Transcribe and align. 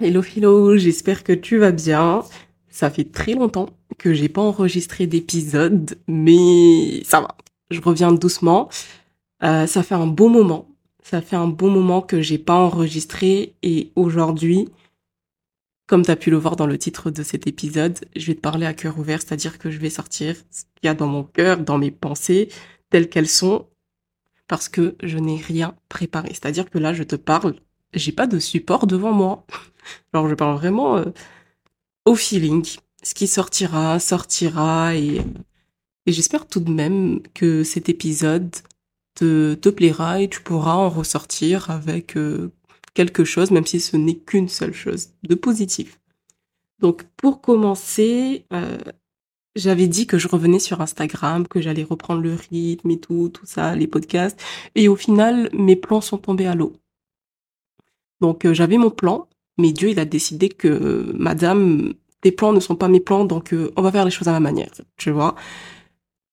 Hello 0.00 0.22
Philo, 0.22 0.76
j'espère 0.76 1.22
que 1.22 1.32
tu 1.32 1.58
vas 1.58 1.70
bien. 1.70 2.24
Ça 2.68 2.90
fait 2.90 3.04
très 3.04 3.34
longtemps 3.34 3.68
que 3.96 4.12
j'ai 4.12 4.28
pas 4.28 4.42
enregistré 4.42 5.06
d'épisode, 5.06 5.96
mais 6.08 7.04
ça 7.04 7.20
va. 7.20 7.36
Je 7.70 7.80
reviens 7.80 8.10
doucement. 8.10 8.68
Euh, 9.44 9.68
ça 9.68 9.84
fait 9.84 9.94
un 9.94 10.08
beau 10.08 10.28
moment. 10.28 10.68
Ça 11.04 11.22
fait 11.22 11.36
un 11.36 11.46
bon 11.46 11.70
moment 11.70 12.02
que 12.02 12.20
j'ai 12.20 12.38
pas 12.38 12.56
enregistré 12.56 13.54
et 13.62 13.92
aujourd'hui, 13.94 14.68
comme 15.86 16.04
tu 16.04 16.10
as 16.10 16.16
pu 16.16 16.30
le 16.30 16.38
voir 16.38 16.56
dans 16.56 16.66
le 16.66 16.76
titre 16.76 17.12
de 17.12 17.22
cet 17.22 17.46
épisode, 17.46 18.00
je 18.16 18.26
vais 18.26 18.34
te 18.34 18.40
parler 18.40 18.66
à 18.66 18.74
cœur 18.74 18.98
ouvert, 18.98 19.22
c'est-à-dire 19.22 19.58
que 19.58 19.70
je 19.70 19.78
vais 19.78 19.90
sortir 19.90 20.34
ce 20.50 20.64
qu'il 20.74 20.86
y 20.86 20.88
a 20.88 20.94
dans 20.94 21.06
mon 21.06 21.22
cœur, 21.22 21.58
dans 21.58 21.78
mes 21.78 21.92
pensées, 21.92 22.48
telles 22.90 23.08
qu'elles 23.08 23.28
sont, 23.28 23.68
parce 24.48 24.68
que 24.68 24.96
je 25.04 25.18
n'ai 25.18 25.36
rien 25.36 25.76
préparé. 25.88 26.30
C'est-à-dire 26.30 26.68
que 26.68 26.78
là, 26.78 26.92
je 26.94 27.04
te 27.04 27.16
parle, 27.16 27.54
j'ai 27.94 28.12
pas 28.12 28.26
de 28.26 28.38
support 28.38 28.86
devant 28.86 29.12
moi. 29.12 29.46
Alors 30.12 30.28
je 30.28 30.34
parle 30.34 30.56
vraiment 30.56 30.96
euh, 30.96 31.04
au 32.04 32.14
feeling. 32.14 32.64
Ce 33.02 33.14
qui 33.14 33.26
sortira, 33.26 33.98
sortira 33.98 34.94
et, 34.96 35.20
j'espère 36.06 36.46
tout 36.46 36.60
de 36.60 36.70
même 36.70 37.20
que 37.34 37.64
cet 37.64 37.88
épisode 37.88 38.54
te, 39.14 39.54
te 39.54 39.68
plaira 39.68 40.20
et 40.20 40.28
tu 40.28 40.40
pourras 40.40 40.74
en 40.74 40.88
ressortir 40.90 41.70
avec 41.70 42.16
euh, 42.16 42.50
quelque 42.94 43.24
chose, 43.24 43.50
même 43.50 43.66
si 43.66 43.80
ce 43.80 43.96
n'est 43.96 44.16
qu'une 44.16 44.48
seule 44.48 44.74
chose 44.74 45.10
de 45.22 45.34
positif. 45.34 46.00
Donc 46.80 47.04
pour 47.16 47.40
commencer, 47.40 48.46
euh, 48.52 48.78
j'avais 49.56 49.86
dit 49.86 50.06
que 50.06 50.18
je 50.18 50.28
revenais 50.28 50.58
sur 50.58 50.80
Instagram, 50.80 51.46
que 51.46 51.60
j'allais 51.60 51.84
reprendre 51.84 52.22
le 52.22 52.34
rythme 52.34 52.90
et 52.90 53.00
tout, 53.00 53.28
tout 53.28 53.46
ça, 53.46 53.74
les 53.76 53.86
podcasts. 53.86 54.40
Et 54.74 54.88
au 54.88 54.96
final, 54.96 55.48
mes 55.52 55.76
plans 55.76 56.00
sont 56.00 56.18
tombés 56.18 56.46
à 56.46 56.54
l'eau. 56.54 56.74
Donc 58.20 58.44
euh, 58.44 58.54
j'avais 58.54 58.78
mon 58.78 58.90
plan, 58.90 59.28
mais 59.58 59.72
Dieu, 59.72 59.90
il 59.90 59.98
a 59.98 60.04
décidé 60.04 60.48
que, 60.48 61.12
Madame, 61.14 61.94
tes 62.20 62.32
plans 62.32 62.52
ne 62.52 62.60
sont 62.60 62.76
pas 62.76 62.88
mes 62.88 63.00
plans, 63.00 63.24
donc 63.24 63.52
euh, 63.52 63.72
on 63.76 63.82
va 63.82 63.92
faire 63.92 64.04
les 64.04 64.10
choses 64.10 64.28
à 64.28 64.32
ma 64.32 64.40
manière, 64.40 64.70
tu 64.96 65.10
vois. 65.10 65.34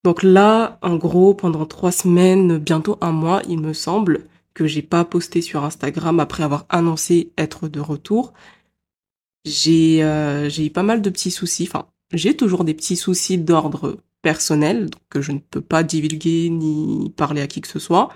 Donc 0.03 0.23
là, 0.23 0.79
en 0.81 0.95
gros, 0.95 1.33
pendant 1.33 1.65
trois 1.65 1.91
semaines, 1.91 2.57
bientôt 2.57 2.97
un 3.01 3.11
mois, 3.11 3.41
il 3.47 3.59
me 3.59 3.73
semble 3.73 4.25
que 4.53 4.65
j'ai 4.65 4.81
pas 4.81 5.05
posté 5.05 5.41
sur 5.41 5.63
Instagram 5.63 6.19
après 6.19 6.43
avoir 6.43 6.65
annoncé 6.69 7.31
être 7.37 7.67
de 7.67 7.79
retour. 7.79 8.33
J'ai 9.45 10.03
euh, 10.03 10.49
j'ai 10.49 10.67
eu 10.67 10.69
pas 10.69 10.83
mal 10.83 11.01
de 11.01 11.09
petits 11.09 11.31
soucis. 11.31 11.67
Enfin, 11.67 11.85
j'ai 12.13 12.35
toujours 12.35 12.63
des 12.63 12.73
petits 12.73 12.95
soucis 12.95 13.37
d'ordre 13.37 13.97
personnel 14.21 14.89
donc 14.89 15.01
que 15.09 15.21
je 15.21 15.31
ne 15.31 15.39
peux 15.39 15.61
pas 15.61 15.83
divulguer 15.83 16.49
ni 16.49 17.11
parler 17.15 17.41
à 17.41 17.47
qui 17.47 17.61
que 17.61 17.67
ce 17.67 17.79
soit 17.79 18.09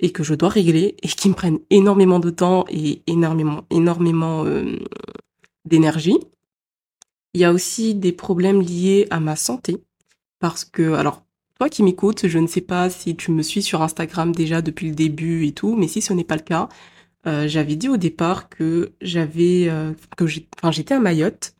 et 0.00 0.10
que 0.10 0.22
je 0.22 0.34
dois 0.34 0.48
régler 0.48 0.96
et 1.02 1.08
qui 1.08 1.28
me 1.28 1.34
prennent 1.34 1.60
énormément 1.70 2.20
de 2.20 2.30
temps 2.30 2.64
et 2.68 3.02
énormément, 3.06 3.64
énormément 3.70 4.44
euh, 4.44 4.76
d'énergie. 5.64 6.18
Il 7.34 7.40
y 7.40 7.44
a 7.44 7.52
aussi 7.52 7.94
des 7.94 8.12
problèmes 8.12 8.60
liés 8.60 9.06
à 9.10 9.20
ma 9.20 9.36
santé 9.36 9.78
parce 10.38 10.64
que, 10.64 10.92
alors, 10.92 11.24
toi 11.58 11.68
qui 11.68 11.82
m'écoutes, 11.82 12.28
je 12.28 12.38
ne 12.38 12.46
sais 12.46 12.60
pas 12.60 12.88
si 12.90 13.16
tu 13.16 13.32
me 13.32 13.42
suis 13.42 13.62
sur 13.62 13.82
Instagram 13.82 14.32
déjà 14.32 14.62
depuis 14.62 14.88
le 14.88 14.94
début 14.94 15.46
et 15.46 15.52
tout, 15.52 15.74
mais 15.76 15.88
si 15.88 16.00
ce 16.00 16.12
n'est 16.12 16.24
pas 16.24 16.36
le 16.36 16.42
cas, 16.42 16.68
euh, 17.26 17.48
j'avais 17.48 17.74
dit 17.74 17.88
au 17.88 17.96
départ 17.96 18.48
que 18.48 18.92
j'avais, 19.00 19.68
euh, 19.68 19.92
que 20.16 20.26
j'étais 20.26 20.94
à 20.94 21.00
Mayotte 21.00 21.54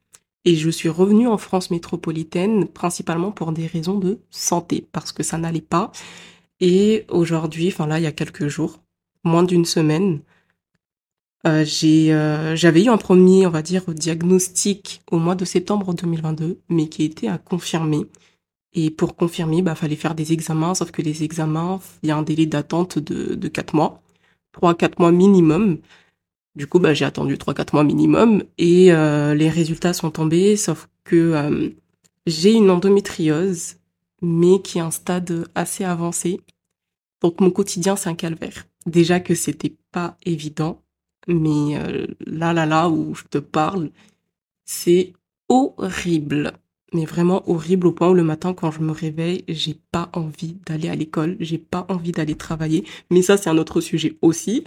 et 0.45 0.55
je 0.55 0.71
suis 0.71 0.89
revenue 0.89 1.27
en 1.27 1.37
France 1.37 1.71
métropolitaine 1.71 2.67
principalement 2.69 3.33
pour 3.33 3.53
des 3.53 3.67
raisons 3.67 3.99
de 3.99 4.21
santé 4.31 4.87
parce 4.93 5.11
que 5.11 5.25
ça 5.25 5.37
n'allait 5.37 5.61
pas 5.61 5.91
et 6.61 7.05
aujourd'hui, 7.09 7.69
enfin 7.69 7.87
là, 7.87 7.99
il 7.99 8.03
y 8.03 8.07
a 8.07 8.13
quelques 8.13 8.49
jours, 8.49 8.81
moins 9.25 9.45
d'une 9.45 9.65
semaine, 9.65 10.21
euh, 11.47 11.65
j'ai, 11.65 12.13
euh, 12.13 12.57
j'avais 12.57 12.85
eu 12.85 12.89
un 12.89 12.97
premier, 12.97 13.47
on 13.47 13.51
va 13.51 13.63
dire, 13.63 13.85
diagnostic 13.95 15.03
au 15.11 15.19
mois 15.19 15.35
de 15.37 15.45
septembre 15.45 15.95
2022, 15.95 16.61
mais 16.69 16.89
qui 16.89 17.05
était 17.05 17.29
à 17.29 17.39
confirmer. 17.39 18.07
Et 18.75 18.91
pour 18.91 19.17
confirmer, 19.17 19.63
bah, 19.63 19.75
fallait 19.75 19.97
faire 19.97 20.15
des 20.15 20.33
examens, 20.33 20.75
sauf 20.75 20.91
que 20.91 21.03
les 21.03 21.23
examens, 21.25 21.81
il 22.03 22.09
y 22.09 22.13
a 22.13 22.17
un 22.17 22.23
délai 22.23 22.47
d'attente 22.47 22.99
de, 22.99 23.35
de 23.35 23.49
4 23.49 23.75
mois, 23.75 24.03
3-4 24.61 24.95
mois 24.99 25.13
minimum. 25.13 25.79
Du 26.57 26.67
coup, 26.67 26.81
bah, 26.81 26.95
j'ai 26.95 27.05
attendu 27.05 27.37
3-4 27.37 27.69
mois 27.75 27.85
minimum 27.85 28.43
et 28.59 28.93
euh, 28.93 29.35
les 29.35 29.49
résultats 29.49 29.93
sont 29.93 30.11
tombés, 30.11 30.57
sauf 30.57 30.89
que 31.05 31.73
j'ai 32.27 32.53
une 32.53 32.71
endométriose 32.71 33.78
mais 34.23 34.61
qui 34.63 34.79
est 34.79 34.83
un 34.83 34.91
stade 34.91 35.49
assez 35.55 35.85
avancé. 35.85 36.41
Donc 37.21 37.41
mon 37.41 37.51
quotidien, 37.51 37.97
c'est 37.97 38.09
un 38.09 38.15
calvaire. 38.15 38.67
Déjà 38.87 39.21
que 39.21 39.35
c'était 39.35 39.77
pas 39.93 40.17
évident, 40.25 40.83
mais 41.27 41.77
euh, 41.77 42.07
là, 42.27 42.53
là, 42.53 42.67
là 42.67 42.89
où 42.89 43.15
je 43.15 43.25
te 43.25 43.39
parle, 43.39 43.91
c'est 44.65 45.13
horrible. 45.49 46.53
Mais 46.95 47.05
vraiment 47.05 47.43
horrible 47.51 47.87
au 47.89 47.93
point 47.93 48.09
où 48.09 48.15
le 48.15 48.23
matin, 48.23 48.55
quand 48.55 48.71
je 48.71 48.81
me 48.81 48.93
réveille, 48.93 49.45
j'ai 49.47 49.79
pas 49.93 50.09
envie 50.15 50.57
d'aller 50.67 50.89
à 50.89 50.95
l'école, 50.95 51.37
j'ai 51.39 51.59
pas 51.59 51.85
envie 51.91 52.13
d'aller 52.13 52.35
travailler. 52.35 52.85
Mais 53.11 53.21
ça, 53.21 53.37
c'est 53.37 53.51
un 53.51 53.59
autre 53.59 53.83
sujet 53.83 54.17
aussi. 54.23 54.65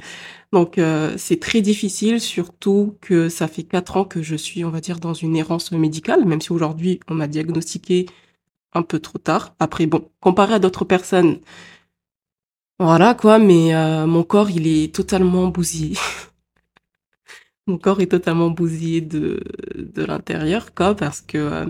Donc, 0.54 0.78
euh, 0.78 1.16
c'est 1.18 1.40
très 1.40 1.62
difficile, 1.62 2.22
surtout 2.22 2.96
que 3.02 3.28
ça 3.28 3.48
fait 3.48 3.64
quatre 3.64 3.98
ans 3.98 4.06
que 4.06 4.22
je 4.22 4.36
suis, 4.36 4.64
on 4.64 4.70
va 4.70 4.82
dire, 4.82 5.00
dans 5.00 5.16
une 5.16 5.36
errance 5.36 5.72
médicale, 5.72 6.26
même 6.26 6.42
si 6.42 6.52
aujourd'hui, 6.52 7.00
on 7.08 7.16
m'a 7.16 7.28
diagnostiqué 7.28 8.06
un 8.74 8.84
peu 8.84 9.00
trop 9.00 9.18
tard. 9.18 9.56
Après, 9.60 9.86
bon, 9.86 10.10
comparé 10.20 10.56
à 10.56 10.60
d'autres 10.60 10.86
personnes, 10.86 11.40
voilà 12.80 13.14
quoi, 13.14 13.38
mais 13.38 13.76
euh, 13.76 14.08
mon 14.08 14.24
corps, 14.24 14.50
il 14.50 14.66
est 14.68 14.94
totalement 14.94 15.48
bousillé. 15.50 15.96
mon 17.68 17.78
corps 17.78 18.02
est 18.02 18.08
totalement 18.08 18.50
bousillé 18.50 19.02
de, 19.02 19.44
de 19.76 20.04
l'intérieur, 20.04 20.74
quoi, 20.74 20.96
parce 20.96 21.22
que 21.22 21.38
euh, 21.38 21.66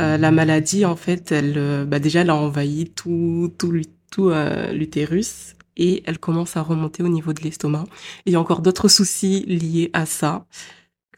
euh, 0.00 0.16
la 0.16 0.30
maladie, 0.30 0.84
en 0.84 0.96
fait, 0.96 1.32
elle, 1.32 1.86
bah 1.88 1.98
déjà, 1.98 2.20
elle 2.20 2.30
a 2.30 2.36
envahi 2.36 2.90
tout, 2.90 3.52
tout, 3.58 3.72
tout 4.10 4.30
l'utérus 4.72 5.56
et 5.76 6.02
elle 6.06 6.18
commence 6.18 6.56
à 6.56 6.62
remonter 6.62 7.02
au 7.02 7.08
niveau 7.08 7.32
de 7.32 7.42
l'estomac. 7.42 7.84
Il 8.26 8.32
y 8.32 8.36
a 8.36 8.40
encore 8.40 8.62
d'autres 8.62 8.88
soucis 8.88 9.44
liés 9.46 9.90
à 9.92 10.06
ça 10.06 10.46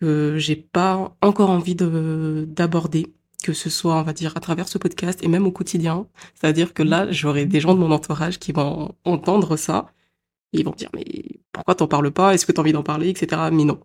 que 0.01 0.37
j'ai 0.39 0.57
pas 0.57 1.15
encore 1.23 1.51
envie 1.51 1.75
de 1.75 2.47
d'aborder 2.49 3.16
que 3.47 3.53
ce 3.53 3.71
soit, 3.71 3.95
on 3.95 4.03
va 4.03 4.13
dire, 4.13 4.37
à 4.37 4.41
travers 4.41 4.67
ce 4.67 4.77
podcast 4.77 5.23
et 5.23 5.29
même 5.29 5.47
au 5.47 5.53
quotidien. 5.53 6.09
C'est-à-dire 6.35 6.75
que 6.75 6.83
là, 6.83 7.13
j'aurai 7.13 7.47
des 7.47 7.61
gens 7.61 7.75
de 7.75 7.79
mon 7.79 7.93
entourage 7.93 8.41
qui 8.41 8.51
vont 8.51 8.97
entendre 9.05 9.57
ça 9.57 9.93
et 10.53 10.59
ils 10.59 10.65
vont 10.65 10.73
dire, 10.73 10.91
mais 10.95 11.05
pourquoi 11.53 11.77
t'en 11.77 11.87
parles 11.87 12.11
pas? 12.11 12.35
Est-ce 12.35 12.45
que 12.45 12.51
t'as 12.51 12.63
envie 12.63 12.73
d'en 12.73 12.83
parler? 12.83 13.09
Etc. 13.09 13.41
Mais 13.53 13.65
non. 13.65 13.79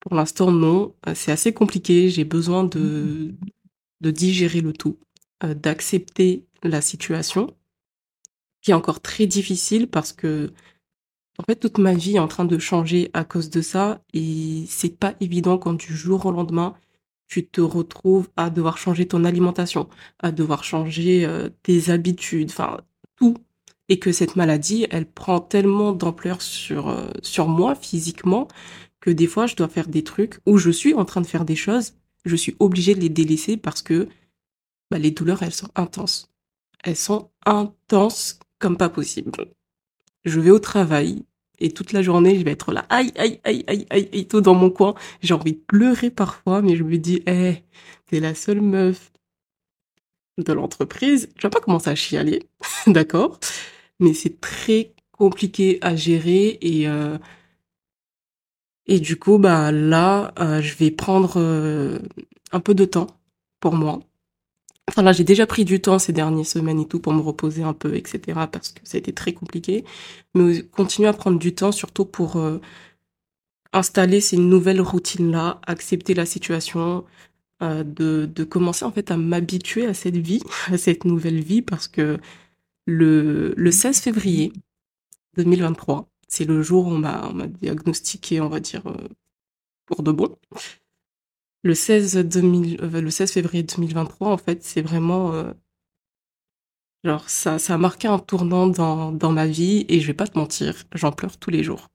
Pour 0.00 0.14
l'instant, 0.14 0.52
non. 0.52 0.94
C'est 1.14 1.32
assez 1.32 1.54
compliqué. 1.54 2.10
J'ai 2.10 2.24
besoin 2.24 2.64
de, 2.64 3.34
de 4.02 4.10
digérer 4.10 4.60
le 4.60 4.74
tout, 4.74 4.98
euh, 5.42 5.54
d'accepter 5.54 6.44
la 6.62 6.82
situation, 6.82 7.56
qui 8.60 8.72
est 8.72 8.74
encore 8.74 9.00
très 9.00 9.26
difficile 9.26 9.88
parce 9.88 10.12
que, 10.12 10.52
en 11.38 11.44
fait, 11.44 11.56
toute 11.56 11.78
ma 11.78 11.94
vie 11.94 12.16
est 12.16 12.18
en 12.18 12.28
train 12.28 12.44
de 12.44 12.58
changer 12.58 13.10
à 13.14 13.24
cause 13.24 13.48
de 13.48 13.62
ça 13.62 14.02
et 14.12 14.66
c'est 14.68 14.98
pas 14.98 15.14
évident 15.20 15.56
quand 15.56 15.72
du 15.72 15.96
jour 15.96 16.26
au 16.26 16.30
lendemain, 16.30 16.74
tu 17.28 17.46
te 17.46 17.60
retrouves 17.60 18.28
à 18.36 18.50
devoir 18.50 18.78
changer 18.78 19.06
ton 19.06 19.24
alimentation, 19.24 19.88
à 20.20 20.32
devoir 20.32 20.64
changer 20.64 21.24
euh, 21.24 21.48
tes 21.62 21.90
habitudes, 21.90 22.50
enfin 22.50 22.80
tout. 23.16 23.36
Et 23.88 23.98
que 24.00 24.10
cette 24.10 24.34
maladie, 24.34 24.86
elle 24.90 25.06
prend 25.08 25.40
tellement 25.40 25.92
d'ampleur 25.92 26.42
sur, 26.42 26.88
euh, 26.88 27.08
sur 27.22 27.48
moi 27.48 27.74
physiquement 27.74 28.48
que 29.00 29.10
des 29.10 29.28
fois, 29.28 29.46
je 29.46 29.54
dois 29.54 29.68
faire 29.68 29.86
des 29.88 30.02
trucs 30.02 30.40
où 30.46 30.58
je 30.58 30.70
suis 30.70 30.94
en 30.94 31.04
train 31.04 31.20
de 31.20 31.26
faire 31.26 31.44
des 31.44 31.54
choses, 31.54 31.94
je 32.24 32.34
suis 32.34 32.56
obligée 32.58 32.94
de 32.94 33.00
les 33.00 33.08
délaisser 33.08 33.56
parce 33.56 33.82
que 33.82 34.08
bah, 34.90 34.98
les 34.98 35.12
douleurs, 35.12 35.42
elles 35.42 35.54
sont 35.54 35.70
intenses. 35.76 36.28
Elles 36.82 36.96
sont 36.96 37.30
intenses 37.44 38.40
comme 38.58 38.76
pas 38.76 38.88
possible. 38.88 39.32
Je 40.24 40.40
vais 40.40 40.50
au 40.50 40.58
travail, 40.58 41.24
et 41.58 41.70
toute 41.70 41.92
la 41.92 42.02
journée, 42.02 42.38
je 42.38 42.44
vais 42.44 42.52
être 42.52 42.72
là, 42.72 42.86
aïe, 42.90 43.12
aïe, 43.16 43.40
aïe, 43.44 43.64
aïe, 43.66 43.86
aïe, 43.90 44.08
aïe, 44.12 44.26
tout 44.28 44.40
dans 44.40 44.54
mon 44.54 44.70
coin. 44.70 44.94
J'ai 45.22 45.34
envie 45.34 45.52
de 45.52 45.60
pleurer 45.66 46.10
parfois, 46.10 46.62
mais 46.62 46.76
je 46.76 46.84
me 46.84 46.98
dis, 46.98 47.22
eh, 47.26 47.62
t'es 48.06 48.20
la 48.20 48.34
seule 48.34 48.60
meuf 48.60 49.12
de 50.38 50.52
l'entreprise. 50.52 51.28
Je 51.36 51.42
vais 51.46 51.50
pas 51.50 51.60
commencer 51.60 51.90
à 51.90 51.94
chialer, 51.94 52.42
d'accord? 52.86 53.38
Mais 54.00 54.14
c'est 54.14 54.40
très 54.40 54.92
compliqué 55.12 55.78
à 55.80 55.96
gérer 55.96 56.58
et 56.60 56.88
euh, 56.88 57.18
et 58.86 59.00
du 59.00 59.16
coup, 59.18 59.38
bah 59.38 59.72
là, 59.72 60.32
euh, 60.38 60.60
je 60.62 60.76
vais 60.76 60.90
prendre 60.90 61.34
euh, 61.38 61.98
un 62.52 62.60
peu 62.60 62.74
de 62.74 62.84
temps 62.84 63.08
pour 63.60 63.74
moi 63.74 64.00
Enfin 64.88 65.02
là, 65.02 65.12
j'ai 65.12 65.24
déjà 65.24 65.46
pris 65.46 65.64
du 65.64 65.80
temps 65.80 65.98
ces 65.98 66.12
dernières 66.12 66.46
semaines 66.46 66.80
et 66.80 66.86
tout 66.88 67.00
pour 67.00 67.12
me 67.12 67.20
reposer 67.20 67.62
un 67.62 67.72
peu, 67.74 67.94
etc. 67.96 68.46
Parce 68.50 68.70
que 68.72 68.80
ça 68.84 68.96
a 68.96 69.00
été 69.00 69.12
très 69.12 69.32
compliqué. 69.32 69.84
Mais 70.34 70.62
continuer 70.62 71.08
à 71.08 71.12
prendre 71.12 71.38
du 71.38 71.54
temps, 71.54 71.72
surtout 71.72 72.04
pour 72.04 72.36
euh, 72.36 72.60
installer 73.72 74.20
ces 74.20 74.36
nouvelles 74.36 74.80
routines-là, 74.80 75.60
accepter 75.66 76.14
la 76.14 76.26
situation, 76.26 77.04
euh, 77.62 77.84
de, 77.84 78.26
de 78.26 78.44
commencer 78.44 78.84
en 78.84 78.92
fait 78.92 79.10
à 79.10 79.16
m'habituer 79.16 79.86
à 79.86 79.94
cette 79.94 80.16
vie, 80.16 80.42
à 80.72 80.78
cette 80.78 81.04
nouvelle 81.04 81.40
vie, 81.42 81.62
parce 81.62 81.88
que 81.88 82.18
le, 82.86 83.54
le 83.56 83.70
16 83.72 84.00
février 84.00 84.52
2023, 85.36 86.08
c'est 86.28 86.44
le 86.46 86.62
jour 86.62 86.86
où 86.86 86.90
on 86.92 86.98
m'a 86.98 87.32
diagnostiqué, 87.62 88.40
on 88.40 88.48
va 88.48 88.60
dire, 88.60 88.86
euh, 88.86 89.08
pour 89.86 90.02
de 90.02 90.12
bon. 90.12 90.36
Le 91.62 91.74
16, 91.74 92.16
2000, 92.16 92.80
euh, 92.82 93.00
le 93.00 93.10
16 93.10 93.32
février 93.32 93.62
2023, 93.62 94.28
en 94.28 94.36
fait, 94.38 94.62
c'est 94.62 94.82
vraiment... 94.82 95.32
Euh, 95.32 95.52
genre, 97.04 97.28
ça, 97.28 97.58
ça 97.58 97.74
a 97.74 97.78
marqué 97.78 98.08
un 98.08 98.18
tournant 98.18 98.66
dans, 98.66 99.12
dans 99.12 99.32
ma 99.32 99.46
vie 99.46 99.84
et 99.88 100.00
je 100.00 100.06
vais 100.06 100.14
pas 100.14 100.26
te 100.26 100.38
mentir, 100.38 100.84
j'en 100.94 101.12
pleure 101.12 101.36
tous 101.38 101.50
les 101.50 101.62
jours. 101.62 101.88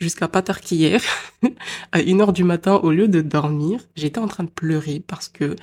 Jusqu'à 0.00 0.28
pas 0.28 0.42
tard 0.42 0.60
qu'hier, 0.60 1.00
à 1.92 2.00
1h 2.00 2.32
du 2.32 2.44
matin, 2.44 2.74
au 2.76 2.90
lieu 2.90 3.08
de 3.08 3.20
dormir, 3.20 3.86
j'étais 3.96 4.18
en 4.18 4.26
train 4.26 4.44
de 4.44 4.50
pleurer 4.50 5.00
parce 5.00 5.28
que 5.28 5.56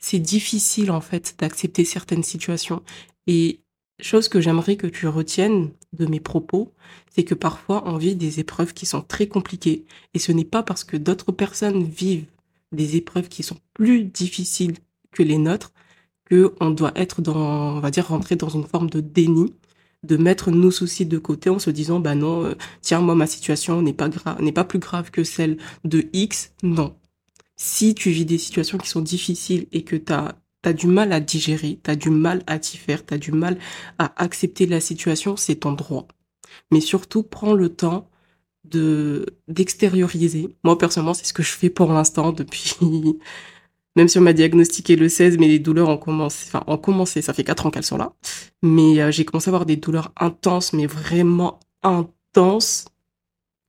c'est 0.00 0.20
difficile, 0.20 0.90
en 0.90 1.00
fait, 1.00 1.36
d'accepter 1.38 1.84
certaines 1.84 2.22
situations. 2.22 2.82
Et 3.26 3.60
chose 4.00 4.28
que 4.28 4.40
j'aimerais 4.40 4.76
que 4.76 4.86
tu 4.86 5.06
retiennes 5.08 5.70
de 5.92 6.06
mes 6.06 6.20
propos, 6.20 6.72
c'est 7.10 7.24
que 7.24 7.34
parfois 7.34 7.82
on 7.86 7.96
vit 7.96 8.14
des 8.16 8.40
épreuves 8.40 8.74
qui 8.74 8.86
sont 8.86 9.02
très 9.02 9.26
compliquées. 9.26 9.84
Et 10.14 10.18
ce 10.18 10.32
n'est 10.32 10.44
pas 10.44 10.62
parce 10.62 10.84
que 10.84 10.96
d'autres 10.96 11.32
personnes 11.32 11.82
vivent 11.84 12.26
des 12.72 12.96
épreuves 12.96 13.28
qui 13.28 13.42
sont 13.42 13.58
plus 13.74 14.04
difficiles 14.04 14.76
que 15.10 15.22
les 15.22 15.38
nôtres 15.38 15.72
que 16.28 16.54
on 16.60 16.70
doit 16.70 16.92
être 16.94 17.22
dans, 17.22 17.76
on 17.76 17.80
va 17.80 17.90
dire, 17.90 18.08
rentrer 18.08 18.36
dans 18.36 18.48
une 18.48 18.66
forme 18.66 18.90
de 18.90 19.00
déni, 19.00 19.54
de 20.02 20.16
mettre 20.16 20.50
nos 20.50 20.70
soucis 20.70 21.06
de 21.06 21.18
côté 21.18 21.50
en 21.50 21.58
se 21.58 21.70
disant, 21.70 22.00
bah 22.00 22.14
non, 22.14 22.44
euh, 22.44 22.54
tiens, 22.82 23.00
moi, 23.00 23.14
ma 23.14 23.26
situation 23.26 23.82
n'est 23.82 23.92
pas 23.94 24.08
grave, 24.08 24.40
n'est 24.42 24.52
pas 24.52 24.64
plus 24.64 24.78
grave 24.78 25.10
que 25.10 25.24
celle 25.24 25.58
de 25.84 26.08
X. 26.12 26.52
Non. 26.62 26.96
Si 27.56 27.94
tu 27.94 28.10
vis 28.10 28.24
des 28.26 28.38
situations 28.38 28.78
qui 28.78 28.88
sont 28.88 29.00
difficiles 29.00 29.66
et 29.72 29.82
que 29.82 29.96
tu 29.96 30.12
as 30.12 30.36
t'as 30.62 30.72
du 30.72 30.86
mal 30.86 31.12
à 31.12 31.20
digérer, 31.20 31.78
t'as 31.82 31.96
du 31.96 32.10
mal 32.10 32.42
à 32.46 32.58
t'y 32.58 32.76
faire, 32.76 33.04
t'as 33.04 33.18
du 33.18 33.32
mal 33.32 33.58
à 33.98 34.12
accepter 34.22 34.66
la 34.66 34.80
situation, 34.80 35.36
c'est 35.36 35.56
ton 35.56 35.72
droit. 35.72 36.08
Mais 36.70 36.80
surtout, 36.80 37.22
prends 37.22 37.54
le 37.54 37.68
temps 37.74 38.10
de 38.64 39.26
d'extérioriser. 39.48 40.56
Moi, 40.64 40.78
personnellement, 40.78 41.14
c'est 41.14 41.26
ce 41.26 41.32
que 41.32 41.42
je 41.42 41.52
fais 41.52 41.70
pour 41.70 41.92
l'instant 41.92 42.32
depuis, 42.32 42.74
même 43.96 44.08
si 44.08 44.18
on 44.18 44.22
m'a 44.22 44.32
diagnostiqué 44.32 44.96
le 44.96 45.08
16, 45.08 45.38
mais 45.38 45.48
les 45.48 45.58
douleurs 45.58 45.88
ont 45.88 45.98
commencé, 45.98 46.46
enfin, 46.48 46.64
ont 46.66 46.78
commencé, 46.78 47.22
ça 47.22 47.32
fait 47.34 47.44
quatre 47.44 47.66
ans 47.66 47.70
qu'elles 47.70 47.84
sont 47.84 47.98
là. 47.98 48.14
Mais 48.62 49.00
euh, 49.02 49.10
j'ai 49.12 49.24
commencé 49.24 49.48
à 49.48 49.50
avoir 49.50 49.66
des 49.66 49.76
douleurs 49.76 50.12
intenses, 50.16 50.72
mais 50.72 50.86
vraiment 50.86 51.60
intenses. 51.82 52.86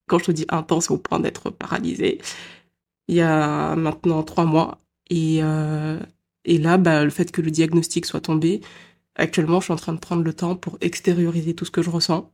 Quand 0.07 0.19
je 0.19 0.25
te 0.25 0.31
dis 0.31 0.45
intense, 0.49 0.91
au 0.91 0.97
point 0.97 1.19
d'être 1.19 1.49
paralysée. 1.51 2.19
Il 3.07 3.15
y 3.15 3.21
a 3.21 3.75
maintenant 3.75 4.23
trois 4.23 4.45
mois. 4.45 4.79
Et, 5.09 5.39
euh, 5.43 5.99
et 6.49 6.57
là, 6.57 6.77
bah, 6.79 7.03
le 7.03 7.11
fait 7.11 7.31
que 7.31 7.41
le 7.41 7.51
diagnostic 7.51 8.07
soit 8.07 8.21
tombé, 8.21 8.61
actuellement, 9.13 9.59
je 9.59 9.65
suis 9.65 9.73
en 9.73 9.77
train 9.77 9.93
de 9.93 9.99
prendre 9.99 10.23
le 10.23 10.33
temps 10.33 10.55
pour 10.55 10.79
extérioriser 10.81 11.53
tout 11.53 11.63
ce 11.63 11.69
que 11.69 11.83
je 11.83 11.91
ressens 11.91 12.31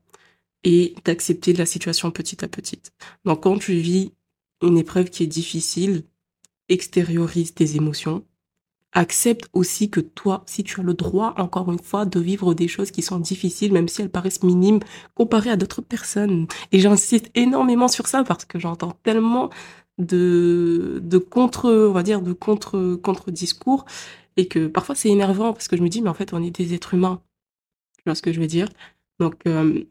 et 0.63 0.95
d'accepter 1.03 1.51
la 1.51 1.65
situation 1.65 2.11
petit 2.11 2.43
à 2.43 2.47
petit. 2.47 2.81
Donc, 3.25 3.43
quand 3.43 3.57
tu 3.59 3.73
vis 3.73 4.13
une 4.61 4.77
épreuve 4.77 5.09
qui 5.09 5.23
est 5.23 5.27
difficile, 5.27 6.03
extériorise 6.69 7.53
tes 7.53 7.75
émotions. 7.75 8.23
Accepte 8.93 9.49
aussi 9.51 9.89
que 9.89 9.99
toi, 9.99 10.43
si 10.45 10.63
tu 10.63 10.79
as 10.79 10.83
le 10.83 10.93
droit, 10.93 11.33
encore 11.37 11.69
une 11.69 11.79
fois, 11.79 12.05
de 12.05 12.19
vivre 12.21 12.53
des 12.53 12.69
choses 12.69 12.91
qui 12.91 13.01
sont 13.01 13.19
difficiles, 13.19 13.73
même 13.73 13.89
si 13.89 14.01
elles 14.01 14.09
paraissent 14.09 14.43
minimes, 14.43 14.79
comparées 15.13 15.49
à 15.49 15.57
d'autres 15.57 15.81
personnes. 15.81 16.47
Et 16.71 16.79
j'insiste 16.79 17.29
énormément 17.35 17.89
sur 17.89 18.07
ça 18.07 18.23
parce 18.23 18.45
que 18.45 18.59
j'entends 18.59 18.97
tellement 19.03 19.49
de, 19.97 20.99
de 21.03 21.17
contre, 21.17 21.71
on 21.71 21.91
va 21.91 22.03
dire, 22.03 22.21
de 22.21 22.33
contre, 22.33 22.95
contre 22.95 23.31
discours 23.31 23.85
et 24.37 24.47
que 24.47 24.67
parfois 24.67 24.95
c'est 24.95 25.09
énervant 25.09 25.53
parce 25.53 25.67
que 25.67 25.77
je 25.77 25.83
me 25.83 25.89
dis, 25.89 26.01
mais 26.01 26.09
en 26.09 26.13
fait, 26.13 26.33
on 26.33 26.43
est 26.43 26.51
des 26.51 26.73
êtres 26.73 26.93
humains. 26.93 27.21
Tu 27.97 28.03
vois 28.05 28.15
ce 28.15 28.21
que 28.21 28.33
je 28.33 28.39
veux 28.39 28.47
dire? 28.47 28.69
Donc, 29.19 29.47
euh, 29.47 29.83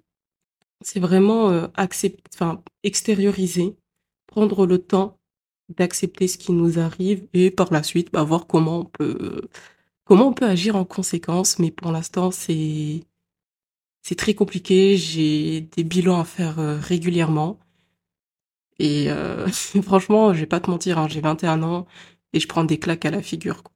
c'est 0.82 1.00
vraiment 1.00 1.50
euh, 1.50 1.66
accepter, 1.74 2.22
enfin, 2.34 2.62
extérioriser, 2.82 3.76
prendre 4.26 4.66
le 4.66 4.78
temps 4.78 5.18
d'accepter 5.74 6.28
ce 6.28 6.38
qui 6.38 6.52
nous 6.52 6.78
arrive 6.78 7.26
et 7.32 7.50
par 7.50 7.72
la 7.72 7.82
suite, 7.82 8.12
bah, 8.12 8.22
voir 8.22 8.46
comment 8.46 8.80
on 8.80 8.84
peut, 8.84 9.48
comment 10.04 10.28
on 10.28 10.34
peut 10.34 10.46
agir 10.46 10.76
en 10.76 10.84
conséquence. 10.84 11.58
Mais 11.58 11.70
pour 11.70 11.90
l'instant, 11.92 12.30
c'est, 12.30 13.02
c'est 14.02 14.16
très 14.16 14.34
compliqué. 14.34 14.96
J'ai 14.96 15.62
des 15.62 15.84
bilans 15.84 16.20
à 16.20 16.24
faire 16.24 16.58
euh, 16.58 16.78
régulièrement. 16.78 17.58
Et 18.79 19.11
euh, 19.11 19.47
franchement, 19.82 20.35
je 20.35 20.41
vais 20.41 20.47
pas 20.47 20.61
te 20.61 20.71
mentir, 20.71 20.99
hein, 20.99 21.09
j'ai 21.09 21.21
21 21.21 21.62
ans 21.62 21.87
et 22.32 22.41
je 22.41 22.49
prends 22.49 22.65
des 22.65 22.79
claques 22.79 23.05
à 23.05 23.11
la 23.11 23.23
figure. 23.23 23.62
Quoi. 23.62 23.73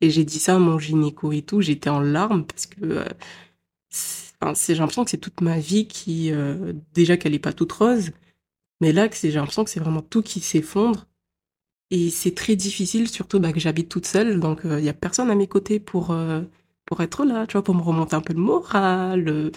Et 0.00 0.10
j'ai 0.10 0.24
dit 0.24 0.38
ça 0.38 0.56
à 0.56 0.58
mon 0.58 0.78
gynéco 0.78 1.32
et 1.32 1.42
tout, 1.42 1.60
j'étais 1.60 1.90
en 1.90 2.00
larmes 2.00 2.44
parce 2.46 2.66
que 2.66 2.80
euh, 2.82 3.04
j'ai 4.66 4.74
l'impression 4.74 5.04
que 5.04 5.10
c'est 5.10 5.18
toute 5.18 5.40
ma 5.40 5.58
vie 5.58 5.86
qui, 5.86 6.32
euh, 6.32 6.72
déjà 6.94 7.16
qu'elle 7.16 7.34
est 7.34 7.38
pas 7.38 7.52
toute 7.52 7.72
rose, 7.72 8.12
mais 8.80 8.92
là, 8.92 9.08
j'ai 9.12 9.30
l'impression 9.32 9.64
que 9.64 9.70
c'est 9.70 9.80
vraiment 9.80 10.02
tout 10.02 10.22
qui 10.22 10.40
s'effondre. 10.40 11.06
Et 11.90 12.10
c'est 12.10 12.34
très 12.34 12.56
difficile, 12.56 13.08
surtout 13.08 13.40
bah, 13.40 13.52
que 13.52 13.60
j'habite 13.60 13.88
toute 13.88 14.06
seule, 14.06 14.38
donc 14.40 14.60
il 14.64 14.84
y 14.84 14.88
a 14.88 14.94
personne 14.94 15.28
à 15.30 15.34
mes 15.34 15.48
côtés 15.48 15.80
pour, 15.80 16.14
pour 16.86 17.00
être 17.02 17.24
là, 17.24 17.46
tu 17.48 17.54
vois, 17.54 17.64
pour 17.64 17.74
me 17.74 17.82
remonter 17.82 18.14
un 18.14 18.20
peu 18.20 18.32
le 18.32 18.38
moral, 18.38 19.50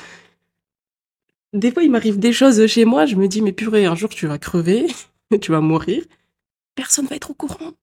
des 1.54 1.72
fois, 1.72 1.84
il 1.84 1.92
m'arrive 1.92 2.20
des 2.20 2.34
choses 2.34 2.66
chez 2.68 2.86
moi, 2.86 3.06
je 3.06 3.16
me 3.16 3.28
dis, 3.28 3.42
mais 3.42 3.54
purée, 3.54 3.86
un 3.86 3.96
jour, 3.96 4.10
tu 4.10 4.28
vas 4.28 4.40
crever, 4.40 4.88
tu 5.42 5.52
vas 5.52 5.62
mourir. 5.62 6.04
Personne 6.76 7.06
va 7.06 7.16
être 7.16 7.32
au 7.32 7.36
courant. 7.36 7.74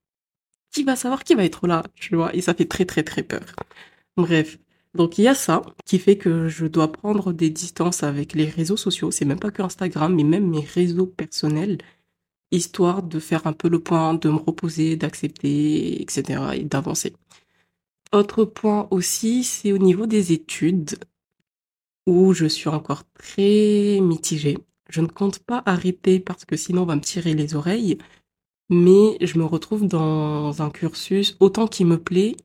Qui 0.72 0.84
va 0.84 0.96
savoir 0.96 1.25
qui 1.25 1.34
va 1.34 1.44
être 1.44 1.67
là, 1.67 1.84
tu 1.94 2.17
vois? 2.17 2.34
Et 2.34 2.40
ça 2.40 2.55
fait 2.55 2.67
très, 2.67 2.84
très, 2.84 3.02
très 3.02 3.22
peur. 3.22 3.55
Bref. 4.17 4.58
Donc, 4.94 5.19
il 5.19 5.22
y 5.22 5.28
a 5.28 5.34
ça 5.37 5.62
qui 5.84 6.00
fait 6.00 6.17
que 6.19 6.49
je 6.49 6.67
dois 6.67 6.90
prendre 6.90 7.32
des 7.32 7.50
distances 7.50 8.02
avec 8.02 8.34
les 8.34 8.46
réseaux 8.46 8.76
sociaux. 8.76 9.12
C'est 9.12 9.25
même 9.25 9.38
pas 9.38 9.52
que 9.52 9.62
Instagram, 9.62 10.14
mais 10.14 10.25
même 10.25 10.49
mes 10.49 10.64
réseaux 10.64 11.06
personnels, 11.06 11.78
histoire 12.50 13.05
de 13.05 13.20
faire 13.20 13.46
un 13.46 13.52
peu 13.52 13.69
le 13.69 13.78
point, 13.81 14.14
de 14.14 14.28
me 14.31 14.37
reposer, 14.37 14.96
d'accepter, 14.96 16.02
etc. 16.02 16.43
et 16.55 16.64
d'avancer. 16.64 17.14
Autre 18.12 18.44
point 18.44 18.88
aussi, 18.90 19.44
c'est 19.44 19.70
au 19.70 19.78
niveau 19.78 20.06
des 20.06 20.32
études 20.32 20.99
où 22.11 22.33
je 22.35 22.47
suis 22.47 22.69
encore 22.69 23.05
très 23.15 24.01
mitigée. 24.01 24.59
Je 24.89 25.01
ne 25.01 25.07
compte 25.07 25.39
pas 25.41 25.62
arrêter 25.67 26.21
parce 26.21 26.45
que 26.45 26.57
sinon 26.57 26.83
on 26.83 26.87
va 26.87 26.97
me 26.97 27.01
tirer 27.01 27.35
les 27.35 27.55
oreilles, 27.55 27.99
mais 28.69 29.17
je 29.21 29.39
me 29.39 29.45
retrouve 29.45 29.87
dans 29.87 30.62
un 30.62 30.71
cursus 30.71 31.37
autant 31.41 31.69
qui 31.69 31.85
me 31.85 31.99
plaît, 31.99 32.37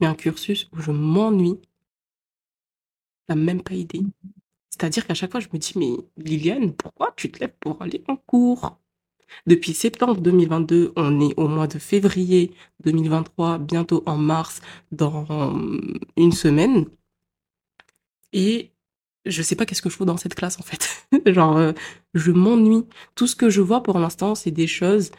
mais 0.00 0.06
un 0.06 0.14
cursus 0.14 0.68
où 0.72 0.80
je 0.80 0.92
m'ennuie. 0.92 1.60
T'as 3.26 3.34
même 3.34 3.62
pas 3.62 3.74
idée. 3.74 4.02
C'est-à-dire 4.70 5.06
qu'à 5.06 5.14
chaque 5.14 5.32
fois, 5.32 5.40
je 5.40 5.48
me 5.52 5.58
dis, 5.58 5.72
mais 5.76 5.96
Liliane, 6.16 6.72
pourquoi 6.74 7.12
tu 7.16 7.30
te 7.30 7.40
lèves 7.40 7.54
pour 7.60 7.82
aller 7.82 8.04
en 8.08 8.16
cours? 8.16 8.78
Depuis 9.46 9.74
septembre 9.74 10.20
2022, 10.20 10.92
on 10.96 11.20
est 11.20 11.34
au 11.36 11.48
mois 11.48 11.66
de 11.66 11.78
février 11.78 12.54
2023, 12.84 13.58
bientôt 13.58 14.02
en 14.06 14.16
mars, 14.16 14.60
dans 14.92 15.26
une 16.16 16.32
semaine. 16.32 16.86
Et 18.32 18.72
je 19.28 19.42
sais 19.42 19.54
pas 19.56 19.66
qu'est-ce 19.66 19.82
que 19.82 19.90
je 19.90 19.96
fous 19.96 20.04
dans 20.04 20.16
cette 20.16 20.34
classe 20.34 20.58
en 20.58 20.62
fait. 20.62 21.06
Genre, 21.26 21.56
euh, 21.56 21.72
je 22.14 22.32
m'ennuie. 22.32 22.84
Tout 23.14 23.26
ce 23.26 23.36
que 23.36 23.50
je 23.50 23.60
vois 23.60 23.82
pour 23.82 23.98
l'instant, 23.98 24.34
c'est 24.34 24.50
des 24.50 24.66
choses 24.66 25.10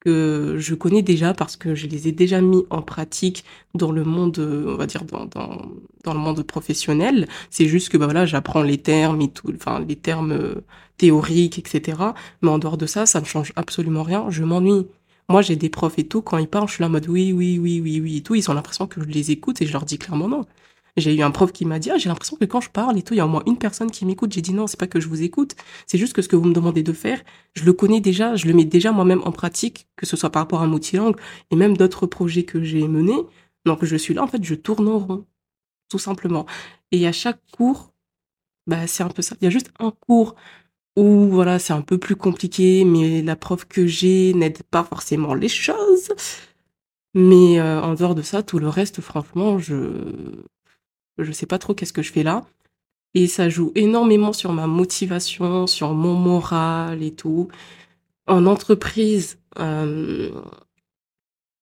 que 0.00 0.56
je 0.58 0.74
connais 0.74 1.02
déjà 1.02 1.32
parce 1.34 1.56
que 1.56 1.74
je 1.74 1.86
les 1.86 2.08
ai 2.08 2.12
déjà 2.12 2.40
mis 2.40 2.64
en 2.70 2.82
pratique 2.82 3.44
dans 3.74 3.90
le 3.90 4.04
monde, 4.04 4.38
on 4.38 4.76
va 4.76 4.86
dire 4.86 5.04
dans 5.04 5.24
dans, 5.26 5.62
dans 6.04 6.14
le 6.14 6.20
monde 6.20 6.42
professionnel. 6.42 7.26
C'est 7.50 7.66
juste 7.66 7.88
que 7.88 7.96
bah 7.96 8.04
voilà, 8.06 8.26
j'apprends 8.26 8.62
les 8.62 8.78
termes 8.78 9.20
et 9.22 9.30
tout, 9.30 9.50
enfin 9.54 9.80
les 9.80 9.96
termes 9.96 10.32
euh, 10.32 10.54
théoriques, 10.98 11.58
etc. 11.58 11.98
Mais 12.42 12.50
en 12.50 12.58
dehors 12.58 12.76
de 12.76 12.86
ça, 12.86 13.06
ça 13.06 13.20
ne 13.20 13.26
change 13.26 13.52
absolument 13.56 14.02
rien. 14.02 14.26
Je 14.30 14.44
m'ennuie. 14.44 14.86
Moi, 15.28 15.40
j'ai 15.42 15.56
des 15.56 15.70
profs 15.70 15.98
et 15.98 16.06
tout, 16.06 16.20
quand 16.22 16.36
ils 16.38 16.48
parlent, 16.48 16.68
je 16.68 16.74
suis 16.74 16.82
là 16.82 16.88
en 16.88 16.90
mode 16.90 17.08
oui, 17.08 17.32
oui, 17.32 17.58
oui, 17.58 17.80
oui, 17.80 18.00
oui 18.00 18.16
et 18.18 18.22
tout. 18.22 18.34
Ils 18.34 18.50
ont 18.50 18.54
l'impression 18.54 18.86
que 18.86 19.00
je 19.02 19.06
les 19.08 19.30
écoute 19.30 19.62
et 19.62 19.66
je 19.66 19.72
leur 19.72 19.84
dis 19.84 19.98
clairement 19.98 20.28
non. 20.28 20.44
J'ai 20.96 21.14
eu 21.14 21.22
un 21.22 21.32
prof 21.32 21.50
qui 21.52 21.64
m'a 21.64 21.80
dit, 21.80 21.90
ah, 21.90 21.98
j'ai 21.98 22.08
l'impression 22.08 22.36
que 22.36 22.44
quand 22.44 22.60
je 22.60 22.70
parle 22.70 22.96
et 22.96 23.02
tout, 23.02 23.14
il 23.14 23.16
y 23.16 23.20
a 23.20 23.26
au 23.26 23.28
moins 23.28 23.42
une 23.46 23.58
personne 23.58 23.90
qui 23.90 24.06
m'écoute. 24.06 24.32
J'ai 24.32 24.42
dit 24.42 24.54
non, 24.54 24.66
c'est 24.68 24.78
pas 24.78 24.86
que 24.86 25.00
je 25.00 25.08
vous 25.08 25.22
écoute. 25.22 25.56
C'est 25.86 25.98
juste 25.98 26.12
que 26.12 26.22
ce 26.22 26.28
que 26.28 26.36
vous 26.36 26.44
me 26.44 26.54
demandez 26.54 26.84
de 26.84 26.92
faire, 26.92 27.20
je 27.54 27.64
le 27.64 27.72
connais 27.72 28.00
déjà, 28.00 28.36
je 28.36 28.46
le 28.46 28.54
mets 28.54 28.64
déjà 28.64 28.92
moi-même 28.92 29.20
en 29.24 29.32
pratique, 29.32 29.88
que 29.96 30.06
ce 30.06 30.16
soit 30.16 30.30
par 30.30 30.42
rapport 30.42 30.62
à 30.62 30.68
multilangue 30.68 31.16
et 31.50 31.56
même 31.56 31.76
d'autres 31.76 32.06
projets 32.06 32.44
que 32.44 32.62
j'ai 32.62 32.86
menés. 32.86 33.22
Donc, 33.66 33.84
je 33.84 33.96
suis 33.96 34.14
là, 34.14 34.22
en 34.22 34.28
fait, 34.28 34.44
je 34.44 34.54
tourne 34.54 34.88
en 34.88 34.98
rond. 34.98 35.26
Tout 35.88 35.98
simplement. 35.98 36.46
Et 36.92 37.06
à 37.06 37.12
chaque 37.12 37.40
cours, 37.56 37.92
bah, 38.66 38.86
c'est 38.86 39.02
un 39.02 39.08
peu 39.08 39.22
ça. 39.22 39.36
Il 39.40 39.44
y 39.44 39.48
a 39.48 39.50
juste 39.50 39.72
un 39.80 39.90
cours 39.90 40.36
où, 40.96 41.28
voilà, 41.28 41.58
c'est 41.58 41.72
un 41.72 41.82
peu 41.82 41.98
plus 41.98 42.16
compliqué, 42.16 42.84
mais 42.84 43.22
la 43.22 43.36
prof 43.36 43.64
que 43.66 43.86
j'ai 43.86 44.34
n'aide 44.34 44.62
pas 44.64 44.84
forcément 44.84 45.34
les 45.34 45.48
choses. 45.48 46.12
Mais 47.14 47.60
euh, 47.60 47.80
en 47.82 47.94
dehors 47.94 48.14
de 48.14 48.22
ça, 48.22 48.42
tout 48.42 48.58
le 48.58 48.68
reste, 48.68 49.00
franchement, 49.00 49.58
je 49.58 50.44
je 51.18 51.32
sais 51.32 51.46
pas 51.46 51.58
trop 51.58 51.74
qu'est-ce 51.74 51.92
que 51.92 52.02
je 52.02 52.12
fais 52.12 52.22
là. 52.22 52.44
Et 53.14 53.28
ça 53.28 53.48
joue 53.48 53.72
énormément 53.74 54.32
sur 54.32 54.52
ma 54.52 54.66
motivation, 54.66 55.66
sur 55.66 55.94
mon 55.94 56.14
moral 56.14 57.02
et 57.02 57.12
tout. 57.12 57.48
En 58.26 58.46
entreprise, 58.46 59.38
euh, 59.58 60.30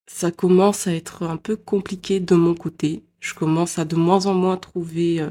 ça 0.06 0.30
commence 0.30 0.86
à 0.86 0.94
être 0.94 1.24
un 1.24 1.36
peu 1.36 1.56
compliqué 1.56 2.20
de 2.20 2.34
mon 2.34 2.54
côté. 2.54 3.02
Je 3.20 3.34
commence 3.34 3.78
à 3.78 3.84
de 3.84 3.96
moins 3.96 4.26
en 4.26 4.34
moins 4.34 4.56
trouver 4.56 5.20
euh, 5.20 5.30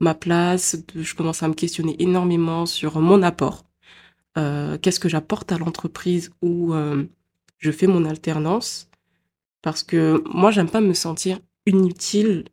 ma 0.00 0.14
place. 0.14 0.76
Je 0.94 1.14
commence 1.14 1.42
à 1.42 1.48
me 1.48 1.54
questionner 1.54 1.96
énormément 2.00 2.66
sur 2.66 3.00
mon 3.00 3.22
apport. 3.22 3.64
qu'est-ce 4.82 5.00
que 5.00 5.08
j'apporte 5.08 5.50
à 5.50 5.58
l'entreprise 5.58 6.30
où 6.42 6.72
je 7.58 7.70
fais 7.72 7.88
mon 7.88 8.04
alternance? 8.04 8.88
Parce 9.62 9.82
que 9.82 10.22
moi, 10.32 10.50
j'aime 10.52 10.70
pas 10.70 10.80
me 10.80 10.94
sentir 10.94 11.40
inutile 11.66 12.44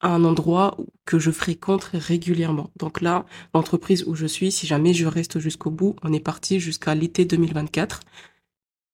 à 0.00 0.08
un 0.14 0.24
endroit 0.24 0.76
que 1.04 1.18
je 1.18 1.30
fréquente 1.30 1.84
régulièrement. 1.92 2.70
Donc 2.76 3.00
là, 3.00 3.26
l'entreprise 3.54 4.04
où 4.06 4.14
je 4.14 4.26
suis, 4.26 4.50
si 4.50 4.66
jamais 4.66 4.94
je 4.94 5.06
reste 5.06 5.38
jusqu'au 5.38 5.70
bout, 5.70 5.96
on 6.02 6.12
est 6.12 6.20
parti 6.20 6.60
jusqu'à 6.60 6.94
l'été 6.94 7.24
2024. 7.24 8.00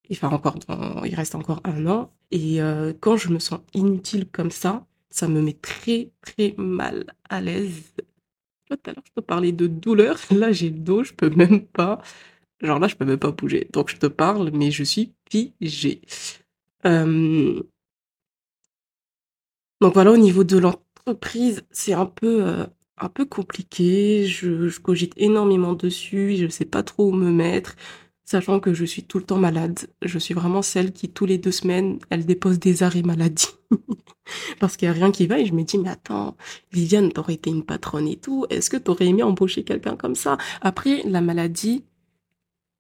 Il, 0.09 0.19
encore, 0.23 0.57
il 1.05 1.15
reste 1.15 1.35
encore 1.35 1.61
un 1.65 1.87
an. 1.87 2.13
Et 2.31 2.61
euh, 2.61 2.93
quand 3.01 3.17
je 3.17 3.29
me 3.29 3.39
sens 3.39 3.61
inutile 3.75 4.27
comme 4.31 4.51
ça, 4.51 4.87
ça 5.11 5.29
me 5.29 5.41
met 5.41 5.55
très, 5.55 6.11
très 6.21 6.55
mal 6.59 7.07
à 7.29 7.41
l'aise. 7.41 7.95
Tout 8.69 8.79
à 8.87 8.93
l'heure, 8.93 9.05
je 9.07 9.13
te 9.13 9.21
parlais 9.21 9.53
de 9.53 9.67
douleur. 9.67 10.19
Là, 10.31 10.53
j'ai 10.53 10.71
le 10.71 10.79
dos, 10.79 11.05
je 11.05 11.13
peux 11.13 11.31
même 11.31 11.63
pas. 11.67 12.01
Genre 12.61 12.79
là, 12.79 12.89
je 12.89 12.97
peux 12.97 13.05
même 13.05 13.19
pas 13.19 13.33
bouger. 13.33 13.69
Donc, 13.73 13.91
je 13.91 13.97
te 13.97 14.07
parle, 14.07 14.51
mais 14.53 14.71
je 14.71 14.83
suis 14.83 15.13
figée. 15.31 16.01
Euh... 16.87 17.63
Donc 19.81 19.95
voilà, 19.95 20.13
au 20.13 20.17
niveau 20.17 20.43
de 20.45 20.57
l'entreprise, 20.57 20.86
c'est 21.71 21.93
un 21.93 22.07
peu, 22.07 22.47
euh, 22.47 22.67
un 22.99 23.09
peu 23.09 23.25
compliqué. 23.25 24.27
Je, 24.27 24.79
cogite 24.81 25.13
énormément 25.17 25.75
dessus. 25.75 26.37
Je 26.37 26.49
sais 26.49 26.65
pas 26.65 26.83
trop 26.83 27.09
où 27.11 27.13
me 27.13 27.31
mettre, 27.31 27.77
sachant 28.25 28.61
que 28.61 28.75
je 28.75 28.85
suis 28.85 29.05
tout 29.05 29.19
le 29.19 29.25
temps 29.25 29.39
malade. 29.39 29.81
Je 30.03 30.19
suis 30.19 30.35
vraiment 30.35 30.63
celle 30.63 30.93
qui, 30.93 31.09
tous 31.09 31.27
les 31.27 31.39
deux 31.39 31.53
semaines, 31.53 31.99
elle 32.11 32.27
dépose 32.27 32.59
des 32.59 32.83
arrêts 32.83 33.03
maladie. 33.03 33.49
Parce 34.61 34.77
qu'il 34.77 34.87
y 34.87 34.91
a 34.91 34.95
rien 34.95 35.13
qui 35.13 35.27
va 35.27 35.39
et 35.39 35.47
je 35.47 35.55
me 35.55 35.63
dis, 35.63 35.79
mais 35.79 35.91
attends, 35.91 36.37
Viviane, 36.73 37.13
t'aurais 37.13 37.35
été 37.35 37.51
une 37.51 37.65
patronne 37.65 38.09
et 38.09 38.17
tout. 38.17 38.47
Est-ce 38.51 38.71
que 38.71 38.77
t'aurais 38.77 39.07
aimé 39.07 39.23
embaucher 39.23 39.63
quelqu'un 39.65 39.97
comme 39.97 40.17
ça? 40.17 40.37
Après, 40.61 41.03
la 41.05 41.21
maladie, 41.21 41.85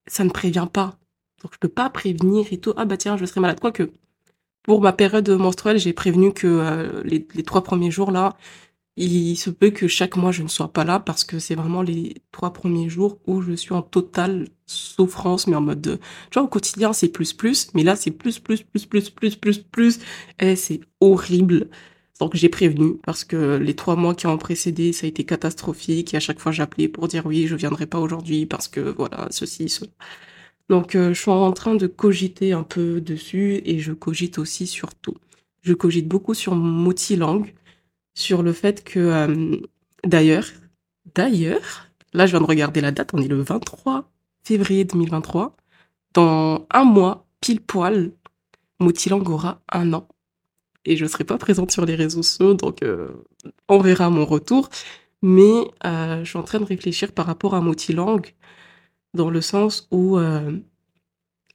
ça 0.08 0.24
ne 0.24 0.30
prévient 0.30 0.68
pas. 0.72 0.98
Donc 1.42 1.52
je 1.54 1.58
peux 1.58 1.68
pas 1.68 1.90
prévenir 1.90 2.46
et 2.50 2.58
tout. 2.58 2.72
Ah 2.76 2.84
bah 2.84 2.96
tiens, 2.96 3.16
je 3.16 3.24
serai 3.26 3.40
malade. 3.40 3.60
Quoique, 3.60 3.92
pour 4.66 4.80
ma 4.82 4.92
période 4.92 5.28
menstruelle, 5.30 5.78
j'ai 5.78 5.92
prévenu 5.92 6.32
que 6.32 6.46
euh, 6.46 7.02
les, 7.04 7.24
trois 7.44 7.62
premiers 7.62 7.90
jours 7.92 8.10
là, 8.10 8.36
il 8.96 9.36
se 9.36 9.50
peut 9.50 9.70
que 9.70 9.88
chaque 9.88 10.16
mois 10.16 10.32
je 10.32 10.42
ne 10.42 10.48
sois 10.48 10.72
pas 10.72 10.84
là 10.84 11.00
parce 11.00 11.24
que 11.24 11.38
c'est 11.38 11.54
vraiment 11.54 11.82
les 11.82 12.16
trois 12.32 12.52
premiers 12.52 12.88
jours 12.88 13.18
où 13.26 13.42
je 13.42 13.52
suis 13.52 13.74
en 13.74 13.82
totale 13.82 14.48
souffrance, 14.66 15.46
mais 15.46 15.56
en 15.56 15.60
mode, 15.60 15.80
de, 15.80 15.96
tu 16.30 16.38
vois, 16.38 16.44
au 16.44 16.48
quotidien 16.48 16.92
c'est 16.92 17.08
plus 17.08 17.32
plus, 17.32 17.68
mais 17.74 17.84
là 17.84 17.94
c'est 17.96 18.10
plus 18.10 18.40
plus 18.40 18.62
plus 18.62 18.86
plus 18.86 19.10
plus 19.10 19.36
plus 19.36 19.58
plus, 19.58 20.00
c'est 20.40 20.80
horrible. 21.00 21.68
Donc 22.20 22.34
j'ai 22.34 22.48
prévenu 22.48 22.96
parce 23.04 23.24
que 23.24 23.56
les 23.58 23.74
trois 23.76 23.96
mois 23.96 24.14
qui 24.14 24.26
ont 24.26 24.38
précédé, 24.38 24.92
ça 24.92 25.06
a 25.06 25.08
été 25.08 25.24
catastrophique 25.24 26.14
et 26.14 26.16
à 26.16 26.20
chaque 26.20 26.40
fois 26.40 26.50
j'appelais 26.52 26.88
pour 26.88 27.08
dire 27.08 27.26
oui, 27.26 27.46
je 27.46 27.54
viendrai 27.56 27.86
pas 27.86 28.00
aujourd'hui 28.00 28.46
parce 28.46 28.68
que 28.68 28.80
voilà, 28.80 29.28
ceci, 29.30 29.68
cela. 29.68 29.90
Donc 30.68 30.94
euh, 30.94 31.14
je 31.14 31.20
suis 31.20 31.30
en 31.30 31.52
train 31.52 31.74
de 31.74 31.86
cogiter 31.86 32.52
un 32.52 32.64
peu 32.64 33.00
dessus 33.00 33.60
et 33.64 33.78
je 33.78 33.92
cogite 33.92 34.38
aussi 34.38 34.66
sur 34.66 34.94
tout. 34.94 35.16
Je 35.62 35.74
cogite 35.74 36.08
beaucoup 36.08 36.34
sur 36.34 36.54
Motilang, 36.54 37.44
sur 38.14 38.42
le 38.42 38.52
fait 38.52 38.82
que 38.84 38.98
euh, 38.98 39.56
d'ailleurs, 40.04 40.46
d'ailleurs, 41.14 41.88
là 42.12 42.26
je 42.26 42.32
viens 42.32 42.40
de 42.40 42.46
regarder 42.46 42.80
la 42.80 42.90
date, 42.92 43.10
on 43.14 43.18
est 43.18 43.28
le 43.28 43.40
23 43.42 44.10
février 44.42 44.84
2023. 44.84 45.56
Dans 46.14 46.66
un 46.70 46.84
mois, 46.84 47.26
pile 47.40 47.60
poil, 47.60 48.12
Motilang 48.80 49.22
aura 49.28 49.62
un 49.72 49.92
an. 49.92 50.08
Et 50.84 50.96
je 50.96 51.04
ne 51.04 51.08
serai 51.08 51.24
pas 51.24 51.38
présente 51.38 51.72
sur 51.72 51.84
les 51.84 51.96
réseaux 51.96 52.22
sociaux, 52.22 52.54
donc 52.54 52.82
euh, 52.82 53.08
on 53.68 53.78
verra 53.78 54.10
mon 54.10 54.24
retour. 54.24 54.68
Mais 55.22 55.64
je 55.82 56.22
suis 56.24 56.38
en 56.38 56.42
train 56.42 56.60
de 56.60 56.64
réfléchir 56.64 57.10
par 57.10 57.26
rapport 57.26 57.54
à 57.54 57.60
Motilang 57.60 58.20
dans 59.16 59.30
le 59.30 59.40
sens 59.40 59.88
où 59.90 60.18
euh, 60.18 60.52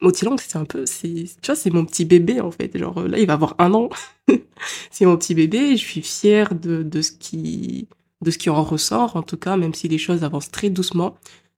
Motilang, 0.02 0.36
c'est 0.38 0.58
un 0.58 0.66
peu, 0.66 0.86
tu 0.86 1.28
vois, 1.46 1.56
c'est 1.56 1.70
mon 1.70 1.86
petit 1.86 2.06
bébé 2.06 2.42
en 2.42 2.52
fait. 2.52 2.76
Genre 2.78 3.08
là, 3.08 3.20
il 3.20 3.28
va 3.28 3.34
avoir 3.34 3.56
un 3.60 3.74
an. 3.74 3.90
c'est 4.92 5.06
mon 5.06 5.16
petit 5.18 5.36
bébé. 5.36 5.78
Je 5.78 5.86
suis 5.86 6.02
fière 6.02 6.56
de, 6.56 6.84
de 6.84 7.02
ce 7.02 7.12
qui, 7.12 7.88
de 8.22 8.32
ce 8.32 8.38
qui 8.38 8.50
en 8.50 8.64
ressort, 8.64 9.16
en 9.16 9.24
tout 9.24 9.38
cas, 9.38 9.58
même 9.58 9.74
si 9.74 9.88
les 9.88 10.00
choses 10.00 10.24
avancent 10.24 10.52
très 10.52 10.70
doucement. 10.70 11.18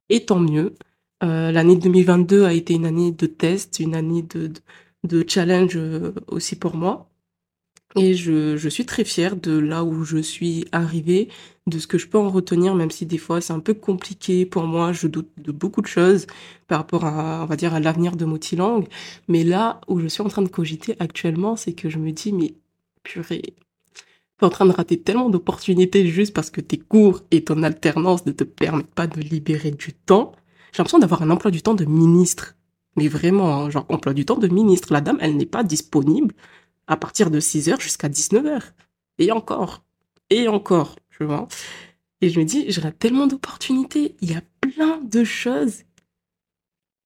Et 0.10 0.26
tant 0.26 0.40
mieux. 0.40 0.76
Euh, 1.24 1.52
l'année 1.52 1.78
2022 1.78 2.44
a 2.46 2.54
été 2.54 2.74
une 2.74 2.86
année 2.86 3.12
de 3.12 3.26
test, 3.28 3.80
une 3.80 3.96
année 3.96 4.24
de, 4.24 4.48
de, 4.48 4.62
de 5.06 5.26
challenge 5.28 5.78
euh, 5.78 6.14
aussi 6.28 6.58
pour 6.58 6.76
moi. 6.76 7.10
Et 7.96 8.16
je, 8.16 8.58
je 8.58 8.70
suis 8.70 8.86
très 8.86 9.04
fière 9.04 9.36
de 9.36 9.58
là 9.58 9.84
où 9.84 10.04
je 10.04 10.18
suis 10.18 10.66
arrivée, 10.72 11.30
de 11.68 11.80
ce 11.80 11.88
que 11.88 11.98
je 11.98 12.08
peux 12.08 12.18
en 12.18 12.30
retenir, 12.30 12.76
même 12.76 12.92
si 12.92 13.06
des 13.06 13.18
fois 13.18 13.40
c'est 13.40 13.54
un 13.54 13.60
peu 13.60 13.74
compliqué 13.74 14.46
pour 14.46 14.64
moi. 14.64 14.92
Je 14.92 15.08
doute 15.08 15.30
de 15.38 15.52
beaucoup 15.52 15.82
de 15.82 15.88
choses 15.88 16.28
par 16.68 16.80
rapport 16.80 17.06
à, 17.06 17.44
on 17.44 17.46
va 17.46 17.56
dire, 17.56 17.74
à 17.74 17.80
l'avenir 17.80 18.16
de 18.16 18.26
Motilang. 18.26 18.84
Mais 19.28 19.44
là 19.44 19.80
où 19.88 20.00
je 20.00 20.08
suis 20.08 20.22
en 20.24 20.28
train 20.28 20.42
de 20.42 20.50
cogiter 20.50 20.96
actuellement, 21.00 21.56
c'est 21.56 21.74
que 21.74 21.90
je 21.90 22.00
me 22.00 22.12
dis, 22.12 22.34
mais 22.34 22.56
purée, 23.04 23.56
es 24.42 24.46
en 24.46 24.50
train 24.50 24.66
de 24.66 24.72
rater 24.72 25.00
tellement 25.00 25.30
d'opportunités 25.30 26.08
juste 26.08 26.34
parce 26.34 26.50
que 26.50 26.62
tes 26.62 26.78
cours 26.78 27.22
et 27.32 27.44
ton 27.44 27.64
alternance 27.64 28.26
ne 28.26 28.32
te 28.32 28.44
permettent 28.44 28.88
pas 28.88 29.08
de 29.08 29.22
libérer 29.22 29.72
du 29.72 29.94
temps. 29.94 30.34
J'ai 30.72 30.80
l'impression 30.80 31.00
d'avoir 31.00 31.22
un 31.22 31.30
emploi 31.30 31.52
du 31.52 31.62
temps 31.62 31.76
de 31.76 31.86
ministre. 31.86 32.56
Mais 32.96 33.08
vraiment, 33.08 33.56
hein, 33.56 33.70
genre 33.70 33.86
emploi 33.90 34.14
du 34.14 34.26
temps 34.26 34.38
de 34.38 34.48
ministre. 34.48 34.94
La 34.94 35.02
dame, 35.02 35.18
elle 35.22 35.38
n'est 35.38 35.46
pas 35.46 35.64
disponible 35.64 36.34
à 36.88 36.98
partir 36.98 37.32
de 37.32 37.40
6h 37.40 37.82
jusqu'à 37.82 38.10
19h. 38.10 38.62
Et 39.20 39.32
encore. 39.32 39.84
Et 40.30 40.48
encore, 40.48 40.96
tu 41.10 41.24
vois. 41.24 41.48
Et 42.22 42.30
je 42.30 42.40
me 42.40 42.46
dis, 42.46 42.66
j'aurais 42.70 42.92
tellement 42.92 43.28
d'opportunités. 43.28 44.16
Il 44.22 44.32
y 44.32 44.36
a 44.36 44.42
plein 44.62 45.00
de 45.04 45.24
choses 45.24 45.84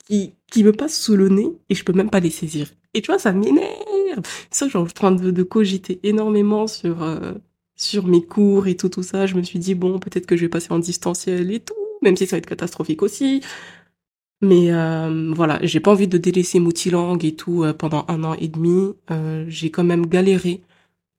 qui, 0.06 0.34
qui 0.52 0.64
me 0.64 0.72
passent 0.72 1.00
sous 1.00 1.16
le 1.16 1.30
nez 1.30 1.50
et 1.70 1.76
je 1.76 1.84
peux 1.84 1.94
même 1.94 2.10
pas 2.10 2.20
les 2.20 2.30
saisir. 2.30 2.72
Et 2.94 3.02
tu 3.02 3.08
vois, 3.08 3.20
ça 3.20 3.34
m'énerve. 3.34 4.24
Ça, 4.50 4.66
je 4.66 4.70
suis 4.70 4.78
en 4.78 4.86
train 4.86 5.12
de, 5.12 5.44
cogiter 5.44 6.00
énormément 6.04 6.68
sur, 6.68 7.04
euh, 7.04 7.34
sur 7.76 8.08
mes 8.08 8.24
cours 8.24 8.68
et 8.68 8.76
tout, 8.76 8.90
tout 8.90 9.04
ça. 9.04 9.26
Je 9.26 9.36
me 9.36 9.44
suis 9.44 9.60
dit, 9.60 9.76
bon, 9.76 10.00
peut-être 10.00 10.26
que 10.26 10.36
je 10.36 10.42
vais 10.42 10.50
passer 10.50 10.72
en 10.72 10.80
distanciel 10.80 11.52
et 11.52 11.60
tout, 11.60 11.74
même 12.02 12.16
si 12.16 12.26
ça 12.26 12.36
va 12.36 12.40
être 12.40 12.46
catastrophique 12.46 13.02
aussi. 13.04 13.42
Mais 14.42 14.72
euh, 14.72 15.34
voilà, 15.36 15.60
j'ai 15.64 15.80
pas 15.80 15.92
envie 15.92 16.08
de 16.08 16.18
délaisser 16.18 16.60
Moutilang 16.60 17.18
et 17.24 17.36
tout 17.36 17.64
euh, 17.64 17.74
pendant 17.74 18.06
un 18.08 18.24
an 18.24 18.36
et 18.36 18.48
demi. 18.48 18.94
Euh, 19.10 19.46
j'ai 19.48 19.72
quand 19.72 19.84
même 19.84 20.06
galéré 20.06 20.62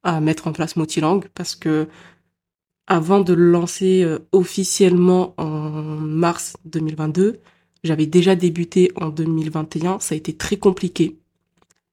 à 0.05 0.21
mettre 0.21 0.47
en 0.47 0.53
place 0.53 0.77
Moutilang 0.77 1.25
parce 1.35 1.57
que 1.57 1.89
avant 2.87 3.21
de 3.21 3.35
le 3.35 3.51
lancer 3.51 4.03
euh, 4.05 4.21
officiellement 4.33 5.35
en 5.37 5.49
mars 5.51 6.57
2022, 6.67 7.41
j'avais 7.85 8.07
déjà 8.07 8.37
débuté 8.37 8.93
en 8.97 9.09
2021. 9.11 9.99
Ça 10.01 10.15
a 10.15 10.19
été 10.19 10.35
très 10.37 10.57
compliqué, 10.57 11.19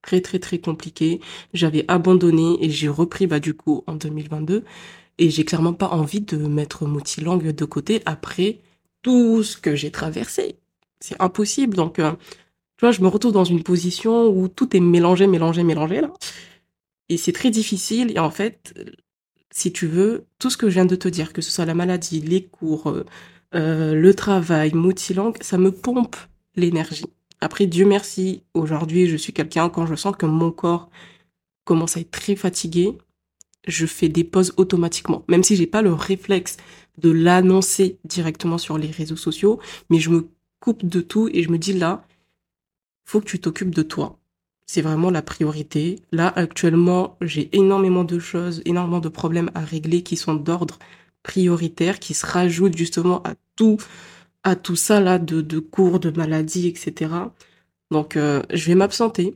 très 0.04 0.22
très 0.22 0.40
très 0.40 0.60
compliqué. 0.60 1.22
J'avais 1.54 1.86
abandonné 1.88 2.58
et 2.64 2.70
j'ai 2.70 2.90
repris 2.90 3.28
bah 3.28 3.40
du 3.40 3.56
coup 3.56 3.84
en 3.88 3.96
2022 3.96 4.64
et 5.18 5.30
j'ai 5.32 5.46
clairement 5.46 5.74
pas 5.74 5.90
envie 5.90 6.22
de 6.22 6.38
mettre 6.38 6.86
Moutilang 6.86 7.40
de 7.40 7.66
côté 7.66 8.02
après 8.06 8.60
tout 9.02 9.44
ce 9.44 9.58
que 9.58 9.76
j'ai 9.76 9.92
traversé 9.92 10.58
c'est 11.00 11.20
impossible. 11.22 11.76
Donc, 11.76 12.00
euh, 12.00 12.12
tu 12.78 12.86
vois, 12.86 12.92
je 12.92 13.02
me 13.02 13.08
retrouve 13.08 13.32
dans 13.32 13.44
une 13.44 13.64
position 13.64 14.28
où 14.28 14.48
tout 14.48 14.76
est 14.76 14.80
mélangé, 14.82 15.28
mélangé, 15.28 15.64
mélangé, 15.64 16.02
là. 16.02 16.12
Et 17.10 17.18
c'est 17.18 17.32
très 17.32 17.52
difficile. 17.52 18.12
Et 18.16 18.20
en 18.20 18.32
fait, 18.32 18.74
si 19.52 19.72
tu 19.72 19.88
veux, 19.88 20.26
tout 20.40 20.50
ce 20.50 20.58
que 20.58 20.70
je 20.70 20.74
viens 20.74 20.86
de 20.86 20.96
te 20.96 21.08
dire, 21.08 21.32
que 21.32 21.42
ce 21.42 21.52
soit 21.52 21.66
la 21.66 21.76
maladie, 21.76 22.20
les 22.20 22.44
cours, 22.44 22.90
euh, 22.90 23.06
euh, 23.54 23.94
le 23.94 24.14
travail, 24.14 24.74
Moutilang, 24.74 25.34
ça 25.42 25.58
me 25.58 25.72
pompe 25.72 26.18
l'énergie. 26.56 27.06
Après, 27.42 27.66
Dieu 27.66 27.86
merci, 27.86 28.44
aujourd'hui, 28.54 29.08
je 29.08 29.16
suis 29.16 29.34
quelqu'un, 29.34 29.70
quand 29.70 29.86
je 29.86 29.96
sens 29.96 30.16
que 30.18 30.26
mon 30.26 30.52
corps 30.52 30.90
commence 31.64 31.96
à 31.96 32.02
être 32.02 32.12
très 32.12 32.36
fatigué, 32.36 32.98
je 33.68 33.86
fais 33.86 34.10
des 34.10 34.24
pauses 34.24 34.54
automatiquement. 34.58 35.24
Même 35.30 35.44
si 35.44 35.56
j'ai 35.56 35.68
pas 35.68 35.82
le 35.82 35.94
réflexe 35.94 36.58
de 36.98 37.10
l'annoncer 37.10 37.98
directement 38.04 38.58
sur 38.58 38.78
les 38.78 38.92
réseaux 38.92 39.16
sociaux, 39.16 39.60
mais 39.90 40.00
je 40.00 40.10
me 40.10 40.28
coupe 40.66 40.84
de 40.84 41.02
tout 41.02 41.30
et 41.32 41.44
je 41.44 41.52
me 41.52 41.60
dis 41.60 41.74
là, 41.74 42.04
faut 43.06 43.20
que 43.22 43.28
tu 43.28 43.40
t'occupes 43.40 43.76
de 43.76 43.84
toi. 43.84 44.18
C'est 44.66 44.82
vraiment 44.82 45.12
la 45.12 45.22
priorité. 45.22 46.00
Là, 46.12 46.34
actuellement, 46.36 47.18
j'ai 47.22 47.56
énormément 47.56 48.04
de 48.04 48.18
choses, 48.18 48.64
énormément 48.66 49.00
de 49.00 49.10
problèmes 49.10 49.52
à 49.54 49.60
régler 49.60 50.02
qui 50.02 50.16
sont 50.16 50.34
d'ordre 50.34 50.80
prioritaire, 51.22 52.00
qui 52.00 52.16
se 52.16 52.26
rajoutent 52.26 52.76
justement 52.76 53.22
à 53.22 53.36
tout, 53.56 53.78
à 54.44 54.56
tout 54.56 54.76
ça 54.76 55.00
là 55.00 55.20
de, 55.20 55.60
cours, 55.60 56.00
de 56.00 56.10
maladies, 56.10 56.68
etc. 56.68 57.12
Donc, 57.92 58.18
euh, 58.18 58.42
je 58.52 58.66
vais 58.66 58.76
m'absenter 58.76 59.36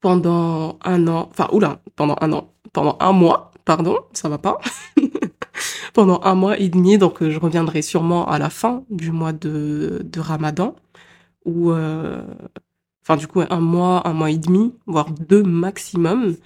pendant 0.00 0.78
un 0.84 1.08
an, 1.08 1.28
enfin, 1.32 1.48
oula, 1.50 1.82
pendant 1.96 2.16
un 2.20 2.32
an, 2.32 2.52
pendant 2.72 2.96
un 3.00 3.10
mois, 3.10 3.50
pardon, 3.64 3.98
ça 4.12 4.28
va 4.28 4.38
pas. 4.38 4.60
pendant 5.98 6.20
un 6.22 6.36
mois 6.36 6.56
et 6.60 6.68
demi. 6.68 6.96
Donc, 6.96 7.22
euh, 7.22 7.30
je 7.32 7.40
reviendrai 7.40 7.82
sûrement 7.82 8.28
à 8.28 8.38
la 8.38 8.50
fin 8.50 8.84
du 8.88 9.10
mois 9.10 9.32
de, 9.32 10.02
de 10.04 10.20
Ramadan, 10.20 10.76
ou 11.44 11.72
euh, 11.72 12.22
enfin 13.02 13.16
du 13.16 13.26
coup 13.26 13.42
un 13.50 13.60
mois, 13.60 14.06
un 14.08 14.12
mois 14.14 14.30
et 14.30 14.38
demi, 14.38 14.74
voire 14.86 15.10
deux 15.12 15.42
maximum. 15.42 16.36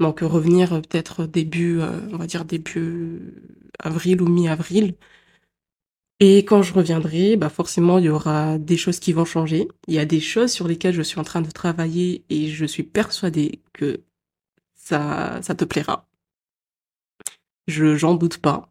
Donc 0.00 0.20
revenir 0.20 0.72
euh, 0.74 0.80
peut-être 0.80 1.26
début, 1.26 1.80
on 2.12 2.16
va 2.18 2.26
dire 2.26 2.44
début 2.44 3.20
avril 3.78 4.22
ou 4.22 4.28
mi-avril. 4.28 4.96
Et 6.20 6.38
quand 6.44 6.62
je 6.62 6.72
reviendrai, 6.74 7.36
bah 7.36 7.50
forcément, 7.50 7.98
il 7.98 8.06
y 8.06 8.08
aura 8.08 8.58
des 8.58 8.76
choses 8.76 8.98
qui 8.98 9.12
vont 9.12 9.24
changer. 9.24 9.68
Il 9.88 9.94
y 9.94 9.98
a 10.00 10.04
des 10.04 10.20
choses 10.20 10.50
sur 10.52 10.66
lesquelles 10.68 10.94
je 10.94 11.02
suis 11.02 11.20
en 11.20 11.24
train 11.24 11.42
de 11.42 11.50
travailler 11.50 12.24
et 12.30 12.48
je 12.48 12.64
suis 12.66 12.82
persuadée 12.82 13.60
que 13.72 14.00
ça, 14.74 15.40
ça 15.42 15.54
te 15.54 15.64
plaira. 15.64 16.06
Je, 17.66 17.96
j'en 17.96 18.14
doute 18.14 18.38
pas 18.38 18.70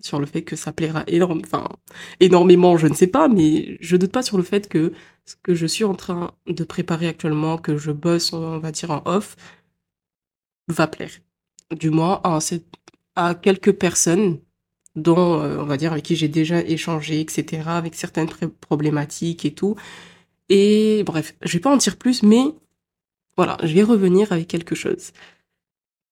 sur 0.00 0.18
le 0.18 0.26
fait 0.26 0.42
que 0.42 0.56
ça 0.56 0.72
plaira 0.72 1.04
énorme, 1.06 1.40
enfin, 1.44 1.68
énormément, 2.20 2.76
je 2.76 2.86
ne 2.86 2.94
sais 2.94 3.06
pas, 3.06 3.28
mais 3.28 3.78
je 3.80 3.96
doute 3.96 4.12
pas 4.12 4.22
sur 4.22 4.36
le 4.36 4.42
fait 4.42 4.68
que 4.68 4.92
ce 5.24 5.36
que 5.42 5.54
je 5.54 5.66
suis 5.66 5.84
en 5.84 5.94
train 5.94 6.32
de 6.46 6.64
préparer 6.64 7.08
actuellement, 7.08 7.58
que 7.58 7.76
je 7.76 7.92
bosse, 7.92 8.32
on 8.32 8.58
va 8.58 8.72
dire 8.72 8.90
en 8.90 9.02
off, 9.06 9.36
va 10.68 10.86
plaire. 10.86 11.10
Du 11.70 11.90
moins 11.90 12.20
à, 13.16 13.34
quelques 13.34 13.72
personnes 13.72 14.40
dont, 14.96 15.40
euh, 15.40 15.58
on 15.58 15.64
va 15.64 15.76
dire, 15.76 15.92
avec 15.92 16.04
qui 16.04 16.16
j'ai 16.16 16.28
déjà 16.28 16.60
échangé, 16.60 17.20
etc., 17.20 17.62
avec 17.66 17.94
certaines 17.94 18.28
problématiques 18.60 19.44
et 19.44 19.54
tout. 19.54 19.76
Et 20.48 21.02
bref, 21.06 21.34
je 21.42 21.54
vais 21.54 21.60
pas 21.60 21.72
en 21.72 21.76
dire 21.76 21.96
plus, 21.96 22.22
mais 22.22 22.44
voilà, 23.36 23.56
je 23.62 23.72
vais 23.74 23.82
revenir 23.82 24.32
avec 24.32 24.48
quelque 24.48 24.74
chose. 24.74 25.12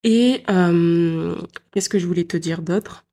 Et 0.05 0.43
euh, 0.51 1.37
qu'est-ce 1.71 1.89
que 1.89 1.99
je 1.99 2.07
voulais 2.07 2.25
te 2.25 2.37
dire 2.37 2.63
d'autre? 2.63 3.05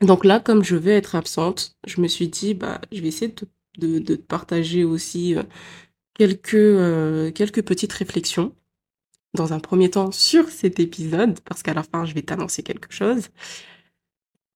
Donc 0.00 0.24
là, 0.24 0.40
comme 0.40 0.64
je 0.64 0.76
vais 0.76 0.96
être 0.96 1.14
absente, 1.14 1.76
je 1.86 2.00
me 2.00 2.08
suis 2.08 2.28
dit, 2.28 2.54
bah, 2.54 2.80
je 2.92 3.00
vais 3.00 3.08
essayer 3.08 3.34
de, 3.78 3.98
de, 3.98 4.16
te 4.16 4.20
partager 4.20 4.84
aussi 4.84 5.34
euh, 5.36 5.42
quelques, 6.14 6.54
euh, 6.54 7.30
quelques 7.32 7.62
petites 7.62 7.92
réflexions. 7.92 8.54
Dans 9.34 9.52
un 9.52 9.60
premier 9.60 9.90
temps 9.90 10.10
sur 10.10 10.48
cet 10.48 10.80
épisode, 10.80 11.38
parce 11.40 11.62
qu'à 11.62 11.74
la 11.74 11.84
fin, 11.84 12.04
je 12.04 12.14
vais 12.14 12.22
t'annoncer 12.22 12.64
quelque 12.64 12.92
chose. 12.92 13.28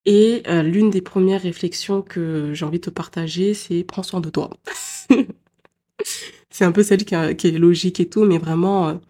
Et 0.04 0.43
l'une 0.64 0.90
des 0.90 1.00
premières 1.00 1.43
réflexions 1.43 2.02
que 2.02 2.52
j'ai 2.54 2.64
envie 2.64 2.78
de 2.81 2.85
te 2.87 2.90
partager, 2.90 3.54
c'est 3.54 3.85
prends 3.85 4.02
soin 4.02 4.21
de 4.21 4.31
toi. 4.31 4.50
c'est 6.50 6.64
un 6.64 6.73
peu 6.73 6.83
celle 6.83 7.04
qui, 7.04 7.14
qui, 7.37 7.47
est 7.47 7.59
logique 7.59 8.00
et 8.00 8.09
tout, 8.09 8.25
mais 8.25 8.37
vraiment, 8.37 9.00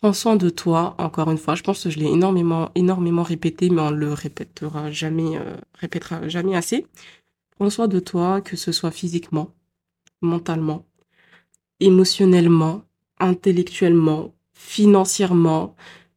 Prends 0.00 0.12
soin 0.14 0.36
de 0.36 0.48
toi, 0.48 0.94
encore 0.98 1.30
une 1.30 1.38
fois. 1.38 1.54
Je 1.54 1.62
pense 1.62 1.84
que 1.84 1.90
je 1.90 1.98
l'ai 1.98 2.06
énormément, 2.06 2.70
énormément 2.74 3.22
répété, 3.22 3.68
mais 3.70 3.82
on 3.82 3.90
le 3.90 4.12
répétera 4.12 4.90
jamais, 4.90 5.36
euh, 5.36 5.56
répétera 5.74 6.26
jamais 6.28 6.56
assez. 6.56 6.86
Prends 7.56 7.70
soin 7.70 7.88
de 7.88 8.00
toi, 8.00 8.40
que 8.40 8.56
ce 8.56 8.72
soit 8.72 8.90
physiquement, 8.92 9.54
mentalement, 10.22 10.86
émotionnellement, 11.80 12.84
intellectuellement, 13.20 14.34
financièrement, 14.54 15.76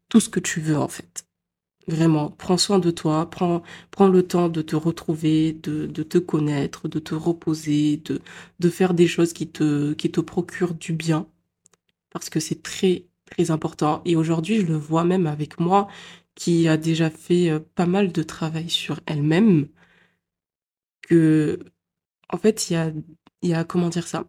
tout 0.09 0.19
ce 0.21 0.29
que 0.29 0.39
tu 0.41 0.61
veux, 0.61 0.77
en 0.77 0.87
fait. 0.89 1.25
Vraiment, 1.87 2.31
prends 2.31 2.57
soin 2.57 2.79
de 2.79 2.91
toi, 2.91 3.29
prends, 3.29 3.63
prends 3.91 4.07
le 4.09 4.23
temps 4.27 4.49
de 4.49 4.61
te 4.61 4.75
retrouver, 4.75 5.53
de, 5.53 5.87
de 5.87 6.03
te 6.03 6.17
connaître, 6.19 6.87
de 6.89 6.99
te 6.99 7.15
reposer, 7.15 7.97
de, 7.97 8.21
de 8.59 8.69
faire 8.69 8.93
des 8.93 9.07
choses 9.07 9.33
qui 9.33 9.47
te, 9.49 9.93
qui 9.93 10.11
te 10.11 10.21
procurent 10.21 10.75
du 10.75 10.93
bien. 10.93 11.27
Parce 12.11 12.29
que 12.29 12.39
c'est 12.39 12.61
très, 12.63 13.05
très 13.33 13.51
important. 13.51 14.01
Et 14.05 14.15
aujourd'hui, 14.15 14.61
je 14.61 14.65
le 14.67 14.77
vois 14.77 15.03
même 15.03 15.27
avec 15.27 15.59
moi, 15.59 15.87
qui 16.35 16.67
a 16.67 16.77
déjà 16.77 17.09
fait 17.09 17.49
euh, 17.49 17.59
pas 17.75 17.85
mal 17.85 18.11
de 18.11 18.23
travail 18.23 18.69
sur 18.69 18.99
elle-même, 19.05 19.67
que, 21.01 21.59
en 22.29 22.37
fait, 22.37 22.69
il 22.69 22.73
y 22.73 22.75
a, 22.77 22.91
y 23.43 23.53
a, 23.53 23.63
comment 23.63 23.89
dire 23.89 24.07
ça, 24.07 24.25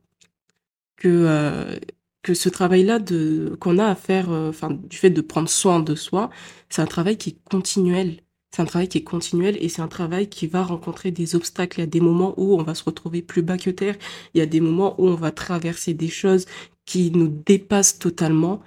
que, 0.97 1.09
euh, 1.09 1.79
que 2.23 2.35
ce 2.35 2.49
travail-là 2.49 2.99
de, 2.99 3.57
qu'on 3.61 3.79
a 3.79 3.87
à 3.87 3.95
faire, 3.95 4.31
euh, 4.31 4.51
enfin, 4.51 4.71
du 4.71 4.97
fait 4.97 5.11
de 5.11 5.21
prendre 5.21 5.49
soin 5.49 5.81
de 5.81 5.95
soi, 5.95 6.31
c'est 6.71 6.83
un 6.83 6.87
travail 6.87 7.17
qui 7.19 7.31
est 7.31 7.39
continuel. 7.51 8.21
C'est 8.55 8.63
un 8.63 8.67
travail 8.67 8.89
qui 8.89 8.99
est 8.99 9.05
continuel 9.05 9.57
et 9.61 9.69
c'est 9.69 9.83
un 9.83 9.89
travail 9.89 10.29
qui 10.29 10.47
va 10.47 10.63
rencontrer 10.63 11.11
des 11.11 11.35
obstacles. 11.35 11.81
Il 11.81 11.83
y 11.83 11.85
a 11.85 11.87
des 11.89 12.01
moments 12.01 12.35
où 12.37 12.55
on 12.59 12.63
va 12.63 12.75
se 12.77 12.85
retrouver 12.85 13.21
plus 13.21 13.43
bas 13.43 13.59
que 13.59 13.71
terre. 13.71 13.97
Il 14.33 14.39
y 14.39 14.43
a 14.43 14.47
des 14.47 14.61
moments 14.61 14.95
où 15.01 15.09
on 15.09 15.17
va 15.17 15.33
traverser 15.33 15.93
des 15.95 16.09
choses 16.09 16.47
qui 16.87 17.11
nous 17.11 17.29
dépassent 17.29 17.99
totalement. 17.99 18.63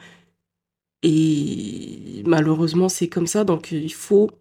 Et 1.03 2.23
malheureusement, 2.25 2.89
c'est 2.89 3.07
comme 3.07 3.27
ça. 3.27 3.43
Donc, 3.43 3.71
il 3.71 3.93
faut, 3.93 4.31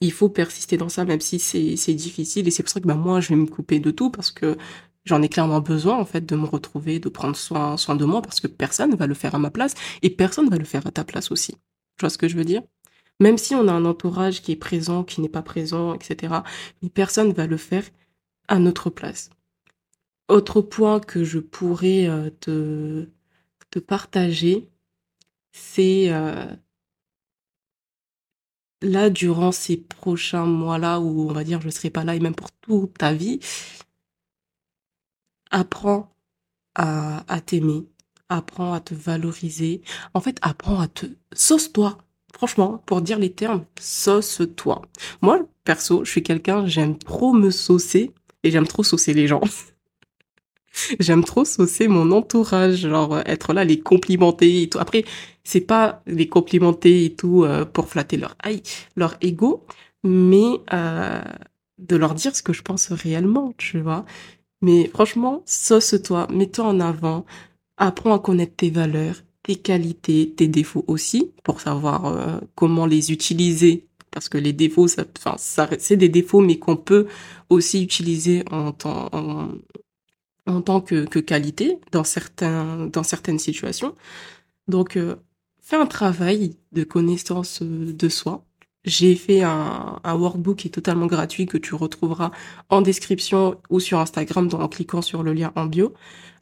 il 0.00 0.12
faut 0.12 0.28
persister 0.28 0.76
dans 0.76 0.88
ça, 0.88 1.04
même 1.04 1.20
si 1.20 1.38
c'est 1.38 1.94
difficile. 1.94 2.48
Et 2.48 2.50
c'est 2.50 2.62
pour 2.62 2.70
ça 2.70 2.80
que 2.80 2.86
bah, 2.86 2.94
moi, 2.94 3.20
je 3.20 3.30
vais 3.30 3.36
me 3.36 3.46
couper 3.46 3.80
de 3.80 3.90
tout 3.90 4.10
parce 4.10 4.30
que 4.30 4.56
j'en 5.04 5.22
ai 5.22 5.28
clairement 5.28 5.60
besoin, 5.60 5.98
en 5.98 6.04
fait, 6.04 6.26
de 6.26 6.36
me 6.36 6.46
retrouver, 6.46 6.98
de 6.98 7.08
prendre 7.08 7.36
soin, 7.36 7.76
soin 7.76 7.96
de 7.96 8.04
moi 8.04 8.22
parce 8.22 8.40
que 8.40 8.46
personne 8.46 8.90
ne 8.90 8.96
va 8.96 9.06
le 9.06 9.14
faire 9.14 9.34
à 9.34 9.38
ma 9.38 9.50
place 9.50 9.74
et 10.02 10.10
personne 10.10 10.46
ne 10.46 10.50
va 10.50 10.58
le 10.58 10.64
faire 10.64 10.86
à 10.86 10.90
ta 10.90 11.04
place 11.04 11.30
aussi. 11.30 11.52
Tu 11.52 12.02
vois 12.02 12.10
ce 12.10 12.18
que 12.18 12.28
je 12.28 12.36
veux 12.36 12.44
dire? 12.44 12.62
Même 13.20 13.36
si 13.36 13.54
on 13.54 13.68
a 13.68 13.72
un 13.72 13.84
entourage 13.84 14.40
qui 14.42 14.52
est 14.52 14.56
présent, 14.56 15.04
qui 15.04 15.20
n'est 15.20 15.28
pas 15.28 15.42
présent, 15.42 15.94
etc., 15.94 16.36
mais 16.82 16.88
personne 16.88 17.28
ne 17.28 17.34
va 17.34 17.46
le 17.46 17.58
faire 17.58 17.84
à 18.48 18.58
notre 18.58 18.88
place. 18.90 19.30
Autre 20.28 20.62
point 20.62 21.00
que 21.00 21.24
je 21.24 21.38
pourrais 21.38 22.06
euh, 22.08 22.30
te, 22.40 23.08
te 23.70 23.78
partager, 23.78 24.70
c'est 25.52 26.06
euh, 26.10 26.46
là, 28.82 29.10
durant 29.10 29.52
ces 29.52 29.76
prochains 29.76 30.46
mois-là, 30.46 31.00
où 31.00 31.28
on 31.30 31.32
va 31.32 31.44
dire 31.44 31.60
je 31.60 31.66
ne 31.66 31.72
serai 31.72 31.90
pas 31.90 32.04
là, 32.04 32.14
et 32.14 32.20
même 32.20 32.34
pour 32.34 32.50
toute 32.52 32.98
ta 32.98 33.12
vie, 33.12 33.40
apprends 35.50 36.14
à, 36.74 37.24
à 37.32 37.40
t'aimer, 37.40 37.86
apprends 38.28 38.72
à 38.72 38.80
te 38.80 38.94
valoriser. 38.94 39.82
En 40.14 40.20
fait, 40.20 40.38
apprends 40.42 40.80
à 40.80 40.88
te... 40.88 41.06
Sauce-toi. 41.32 41.98
Franchement, 42.34 42.78
pour 42.86 43.02
dire 43.02 43.18
les 43.18 43.32
termes, 43.32 43.64
sauce-toi. 43.78 44.82
Moi, 45.20 45.40
perso, 45.64 46.04
je 46.04 46.10
suis 46.10 46.22
quelqu'un, 46.22 46.66
j'aime 46.66 46.96
trop 46.96 47.32
me 47.32 47.50
saucer 47.50 48.14
et 48.44 48.50
j'aime 48.50 48.66
trop 48.66 48.82
saucer 48.84 49.14
les 49.14 49.26
gens. 49.26 49.42
J'aime 51.00 51.24
trop 51.24 51.44
saucer 51.44 51.88
mon 51.88 52.10
entourage, 52.12 52.76
genre 52.88 53.20
être 53.26 53.52
là, 53.52 53.64
les 53.64 53.80
complimenter 53.80 54.62
et 54.62 54.68
tout. 54.68 54.78
Après, 54.78 55.04
c'est 55.44 55.60
pas 55.60 56.02
les 56.06 56.28
complimenter 56.28 57.04
et 57.06 57.14
tout 57.14 57.44
euh, 57.44 57.64
pour 57.64 57.88
flatter 57.88 58.16
leur 58.16 58.36
aïe, 58.42 58.62
leur 58.96 59.16
ego, 59.20 59.64
mais 60.04 60.60
euh, 60.72 61.22
de 61.78 61.96
leur 61.96 62.14
dire 62.14 62.34
ce 62.36 62.42
que 62.42 62.52
je 62.52 62.62
pense 62.62 62.92
réellement, 62.92 63.52
tu 63.58 63.80
vois. 63.80 64.04
Mais 64.62 64.88
franchement, 64.88 65.42
sauce-toi, 65.46 66.28
mets-toi 66.30 66.66
en 66.66 66.80
avant, 66.80 67.24
apprends 67.76 68.14
à 68.14 68.18
connaître 68.18 68.56
tes 68.56 68.70
valeurs, 68.70 69.16
tes 69.42 69.56
qualités, 69.56 70.34
tes 70.36 70.48
défauts 70.48 70.84
aussi, 70.86 71.32
pour 71.44 71.60
savoir 71.60 72.06
euh, 72.06 72.40
comment 72.54 72.86
les 72.86 73.12
utiliser. 73.12 73.86
Parce 74.10 74.28
que 74.28 74.38
les 74.38 74.52
défauts, 74.52 74.88
ça, 74.88 75.04
ça, 75.38 75.68
c'est 75.78 75.96
des 75.96 76.08
défauts, 76.08 76.40
mais 76.40 76.58
qu'on 76.58 76.76
peut 76.76 77.06
aussi 77.48 77.82
utiliser 77.82 78.44
en, 78.50 78.72
en, 78.84 79.08
en 79.12 79.48
tant 80.62 80.80
que, 80.80 81.04
que, 81.06 81.18
qualité 81.18 81.78
dans, 81.92 82.04
certains, 82.04 82.86
dans 82.86 83.02
certaines 83.02 83.38
situations. 83.38 83.94
Donc, 84.68 84.96
euh, 84.96 85.16
fais 85.60 85.76
un 85.76 85.86
travail 85.86 86.56
de 86.72 86.84
connaissance 86.84 87.62
euh, 87.62 87.92
de 87.92 88.08
soi. 88.08 88.44
J'ai 88.84 89.14
fait 89.14 89.42
un, 89.42 90.00
un, 90.02 90.14
workbook 90.14 90.56
qui 90.58 90.68
est 90.68 90.70
totalement 90.70 91.06
gratuit 91.06 91.46
que 91.46 91.58
tu 91.58 91.74
retrouveras 91.74 92.30
en 92.70 92.80
description 92.82 93.60
ou 93.70 93.78
sur 93.80 93.98
Instagram 93.98 94.48
en 94.54 94.68
cliquant 94.68 95.02
sur 95.02 95.22
le 95.22 95.34
lien 95.34 95.52
en 95.56 95.66
bio. 95.66 95.94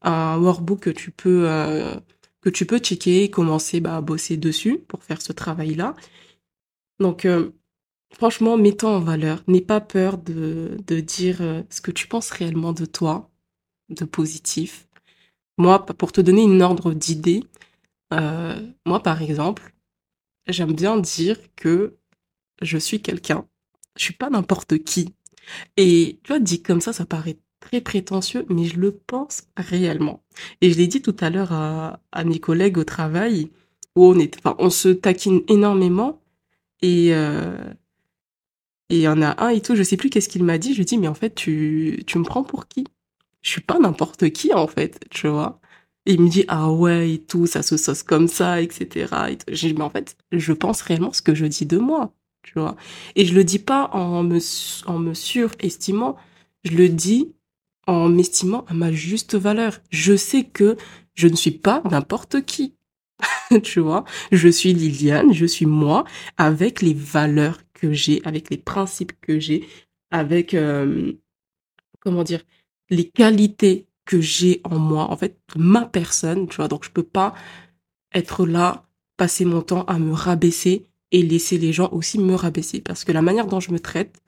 Un 0.02 0.38
workbook 0.38 0.80
que 0.80 0.90
tu 0.90 1.10
peux 1.10 1.48
euh, 1.48 1.96
que 2.40 2.50
tu 2.50 2.64
peux 2.66 2.78
checker 2.78 3.24
et 3.24 3.30
commencer 3.30 3.80
bah, 3.80 3.96
à 3.96 4.00
bosser 4.00 4.36
dessus 4.36 4.78
pour 4.78 5.02
faire 5.04 5.20
ce 5.20 5.32
travail-là. 5.32 5.94
Donc 7.00 7.24
euh, 7.24 7.50
franchement, 8.14 8.56
mets-toi 8.56 8.90
en 8.90 9.00
valeur. 9.00 9.42
N'aie 9.48 9.60
pas 9.60 9.80
peur 9.80 10.18
de, 10.18 10.78
de 10.86 11.00
dire 11.00 11.38
ce 11.70 11.80
que 11.80 11.90
tu 11.90 12.06
penses 12.08 12.30
réellement 12.30 12.72
de 12.72 12.84
toi 12.86 13.27
de 13.88 14.04
positif. 14.04 14.88
Moi, 15.56 15.84
pour 15.84 16.12
te 16.12 16.20
donner 16.20 16.42
une 16.42 16.62
ordre 16.62 16.92
d'idée, 16.92 17.44
euh, 18.12 18.60
moi, 18.86 19.02
par 19.02 19.22
exemple, 19.22 19.74
j'aime 20.46 20.72
bien 20.72 20.98
dire 20.98 21.38
que 21.56 21.96
je 22.62 22.78
suis 22.78 23.00
quelqu'un. 23.00 23.46
Je 23.96 24.04
suis 24.04 24.14
pas 24.14 24.30
n'importe 24.30 24.78
qui. 24.78 25.14
Et 25.76 26.20
tu 26.22 26.28
vois, 26.28 26.40
dit 26.40 26.62
comme 26.62 26.80
ça, 26.80 26.92
ça 26.92 27.06
paraît 27.06 27.38
très 27.60 27.80
prétentieux, 27.80 28.46
mais 28.48 28.64
je 28.64 28.78
le 28.78 28.92
pense 28.92 29.44
réellement. 29.56 30.22
Et 30.60 30.70
je 30.70 30.78
l'ai 30.78 30.86
dit 30.86 31.02
tout 31.02 31.16
à 31.20 31.30
l'heure 31.30 31.52
à, 31.52 32.00
mes 32.24 32.38
collègues 32.38 32.78
au 32.78 32.84
travail, 32.84 33.50
où 33.96 34.04
on 34.04 34.18
est, 34.18 34.36
enfin, 34.38 34.56
on 34.58 34.70
se 34.70 34.88
taquine 34.88 35.42
énormément. 35.48 36.22
Et 36.82 37.14
euh, 37.14 37.56
et 38.90 38.96
il 38.96 39.02
y 39.02 39.08
en 39.08 39.20
a 39.20 39.42
un 39.44 39.50
et 39.50 39.60
tout, 39.60 39.76
je 39.76 39.82
sais 39.82 39.96
plus 39.96 40.08
qu'est-ce 40.08 40.28
qu'il 40.28 40.44
m'a 40.44 40.58
dit. 40.58 40.72
Je 40.72 40.78
lui 40.78 40.84
dis, 40.84 40.98
mais 40.98 41.08
en 41.08 41.14
fait, 41.14 41.34
tu, 41.34 42.02
tu 42.06 42.18
me 42.18 42.24
prends 42.24 42.42
pour 42.42 42.68
qui? 42.68 42.84
Je 43.42 43.50
suis 43.50 43.60
pas 43.60 43.78
n'importe 43.78 44.30
qui 44.30 44.52
en 44.54 44.66
fait, 44.66 45.00
tu 45.10 45.28
vois. 45.28 45.60
Il 46.06 46.20
me 46.22 46.28
dit 46.28 46.44
ah 46.48 46.70
ouais 46.72 47.12
et 47.14 47.18
tout, 47.18 47.46
ça 47.46 47.62
se 47.62 47.76
sauce 47.76 48.02
comme 48.02 48.28
ça, 48.28 48.60
etc. 48.62 49.14
Mais 49.76 49.80
en 49.82 49.90
fait, 49.90 50.16
je 50.32 50.52
pense 50.52 50.80
réellement 50.82 51.12
ce 51.12 51.22
que 51.22 51.34
je 51.34 51.46
dis 51.46 51.66
de 51.66 51.78
moi, 51.78 52.14
tu 52.42 52.54
vois. 52.54 52.76
Et 53.16 53.26
je 53.26 53.34
le 53.34 53.44
dis 53.44 53.58
pas 53.58 53.90
en 53.92 54.22
me 54.22 54.38
en 54.86 54.98
me 54.98 55.14
surestimant, 55.14 56.16
je 56.64 56.72
le 56.72 56.88
dis 56.88 57.34
en 57.86 58.08
m'estimant 58.08 58.64
à 58.68 58.74
ma 58.74 58.92
juste 58.92 59.34
valeur. 59.34 59.80
Je 59.90 60.16
sais 60.16 60.44
que 60.44 60.76
je 61.14 61.28
ne 61.28 61.36
suis 61.36 61.50
pas 61.52 61.82
n'importe 61.90 62.44
qui. 62.44 62.74
tu 63.62 63.80
vois, 63.80 64.04
je 64.32 64.48
suis 64.48 64.72
Liliane, 64.72 65.32
je 65.32 65.46
suis 65.46 65.66
moi 65.66 66.04
avec 66.36 66.82
les 66.82 66.94
valeurs 66.94 67.60
que 67.74 67.92
j'ai, 67.92 68.22
avec 68.24 68.50
les 68.50 68.58
principes 68.58 69.12
que 69.20 69.40
j'ai, 69.40 69.66
avec 70.10 70.54
euh, 70.54 71.12
comment 72.00 72.22
dire, 72.24 72.44
les 72.90 73.08
qualités 73.08 73.86
que 74.04 74.20
j'ai 74.20 74.60
en 74.64 74.78
moi, 74.78 75.10
en 75.10 75.16
fait, 75.16 75.38
ma 75.56 75.84
personne, 75.84 76.48
tu 76.48 76.56
vois. 76.56 76.68
Donc, 76.68 76.84
je 76.84 76.90
peux 76.90 77.02
pas 77.02 77.34
être 78.14 78.46
là, 78.46 78.84
passer 79.16 79.44
mon 79.44 79.62
temps 79.62 79.84
à 79.84 79.98
me 79.98 80.12
rabaisser 80.12 80.86
et 81.10 81.22
laisser 81.22 81.58
les 81.58 81.72
gens 81.72 81.90
aussi 81.92 82.18
me 82.18 82.34
rabaisser. 82.34 82.80
Parce 82.80 83.04
que 83.04 83.12
la 83.12 83.22
manière 83.22 83.46
dont 83.46 83.60
je 83.60 83.70
me 83.70 83.80
traite 83.80 84.22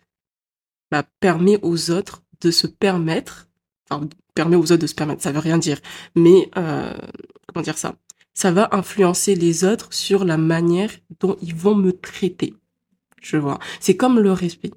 bah, 0.91 1.05
permet 1.21 1.59
aux 1.63 1.91
autres 1.91 2.23
de 2.41 2.51
se 2.51 2.67
permettre, 2.67 3.49
enfin, 3.89 4.09
permet 4.35 4.57
aux 4.57 4.73
autres 4.73 4.83
de 4.83 4.87
se 4.87 4.95
permettre, 4.95 5.23
ça 5.23 5.33
veut 5.33 5.39
rien 5.39 5.59
dire, 5.59 5.81
mais 6.15 6.51
euh, 6.57 6.97
comment 7.47 7.63
dire 7.63 7.79
ça? 7.79 7.97
Ça 8.35 8.53
va 8.53 8.69
influencer 8.73 9.35
les 9.35 9.65
autres 9.65 9.93
sur 9.93 10.25
la 10.25 10.37
manière 10.37 10.91
dont 11.21 11.37
ils 11.43 11.55
vont 11.55 11.75
me 11.75 11.93
traiter. 11.93 12.55
Je 13.21 13.37
vois. 13.37 13.59
C'est 13.81 13.97
comme 13.97 14.19
le 14.19 14.33
respect. 14.33 14.71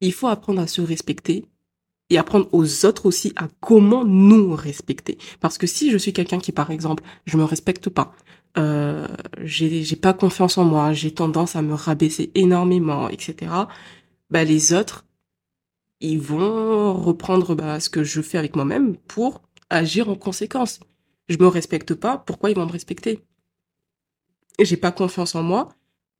Il 0.00 0.12
faut 0.12 0.28
apprendre 0.28 0.60
à 0.60 0.66
se 0.66 0.80
respecter 0.80 1.44
et 2.10 2.18
apprendre 2.18 2.48
aux 2.52 2.84
autres 2.84 3.06
aussi 3.06 3.32
à 3.36 3.48
comment 3.60 4.04
nous 4.04 4.54
respecter. 4.54 5.16
Parce 5.40 5.58
que 5.58 5.66
si 5.66 5.90
je 5.90 5.96
suis 5.96 6.12
quelqu'un 6.12 6.38
qui, 6.38 6.52
par 6.52 6.70
exemple, 6.70 7.04
je 7.24 7.36
me 7.36 7.44
respecte 7.44 7.88
pas, 7.88 8.12
euh, 8.58 9.06
j'ai 9.42 9.96
pas 9.96 10.12
confiance 10.12 10.58
en 10.58 10.64
moi, 10.64 10.92
j'ai 10.92 11.14
tendance 11.14 11.56
à 11.56 11.62
me 11.62 11.74
rabaisser 11.74 12.32
énormément, 12.34 13.08
etc. 13.08 13.52
Bah 14.28 14.44
les 14.44 14.72
autres, 14.74 15.04
ils 16.00 16.20
vont 16.20 16.94
reprendre 16.94 17.54
bah, 17.54 17.78
ce 17.80 17.90
que 17.90 18.02
je 18.02 18.20
fais 18.20 18.38
avec 18.38 18.56
moi-même 18.56 18.96
pour 18.96 19.42
agir 19.70 20.08
en 20.08 20.16
conséquence. 20.16 20.80
Je 21.28 21.36
me 21.38 21.46
respecte 21.46 21.94
pas, 21.94 22.18
pourquoi 22.18 22.50
ils 22.50 22.56
vont 22.56 22.66
me 22.66 22.72
respecter? 22.72 23.20
J'ai 24.58 24.76
pas 24.76 24.90
confiance 24.92 25.34
en 25.36 25.42
moi, 25.42 25.68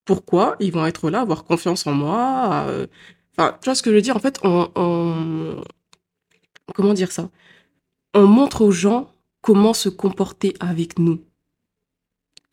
pourquoi 0.05 0.57
ils 0.61 0.73
vont 0.73 0.87
être 0.87 1.11
là, 1.11 1.21
avoir 1.21 1.45
confiance 1.45 1.87
en 1.87 1.93
moi? 1.93 2.65
Euh, 2.69 2.87
Enfin, 3.37 3.57
tu 3.61 3.67
vois 3.67 3.75
ce 3.75 3.83
que 3.83 3.91
je 3.91 3.97
veux 3.97 4.03
dire? 4.03 4.17
En 4.17 4.21
fait, 4.21 4.39
on, 4.43 5.63
comment 6.75 6.95
dire 6.95 7.13
ça? 7.13 7.31
On 8.15 8.27
montre 8.27 8.63
aux 8.63 8.71
gens 8.73 9.13
comment 9.41 9.75
se 9.75 9.89
comporter 9.89 10.55
avec 10.61 10.99
nous. 10.99 11.21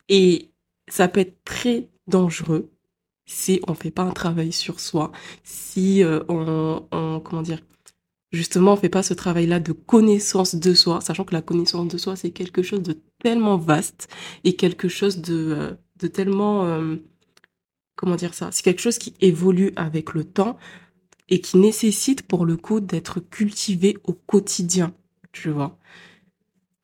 Et 0.08 0.50
ça 0.88 1.08
peut 1.08 1.20
être 1.20 1.42
très 1.44 1.88
dangereux 2.06 2.70
si 3.26 3.60
on 3.68 3.74
fait 3.74 3.90
pas 3.90 4.02
un 4.02 4.12
travail 4.12 4.52
sur 4.52 4.80
soi, 4.80 5.12
si 5.44 6.02
euh, 6.02 6.20
on, 6.28 7.20
comment 7.22 7.42
dire, 7.42 7.60
justement 8.32 8.72
on 8.72 8.76
fait 8.76 8.88
pas 8.88 9.02
ce 9.02 9.14
travail-là 9.14 9.60
de 9.60 9.72
connaissance 9.72 10.54
de 10.54 10.74
soi, 10.74 11.00
sachant 11.02 11.24
que 11.24 11.34
la 11.34 11.42
connaissance 11.42 11.88
de 11.88 11.98
soi 11.98 12.16
c'est 12.16 12.30
quelque 12.30 12.62
chose 12.62 12.82
de 12.82 12.96
tellement 13.22 13.58
vaste 13.58 14.08
et 14.44 14.56
quelque 14.56 14.88
chose 14.88 15.18
de, 15.18 15.52
euh, 15.52 15.74
de 16.00 16.06
tellement, 16.08 16.64
euh, 16.64 16.96
comment 17.96 18.16
dire 18.16 18.32
ça, 18.32 18.50
c'est 18.50 18.62
quelque 18.62 18.80
chose 18.80 18.98
qui 18.98 19.14
évolue 19.20 19.72
avec 19.76 20.14
le 20.14 20.24
temps 20.24 20.56
et 21.28 21.40
qui 21.40 21.58
nécessite 21.58 22.22
pour 22.22 22.46
le 22.46 22.56
coup 22.56 22.80
d'être 22.80 23.20
cultivé 23.20 23.98
au 24.04 24.12
quotidien, 24.12 24.94
tu 25.32 25.50
vois. 25.50 25.78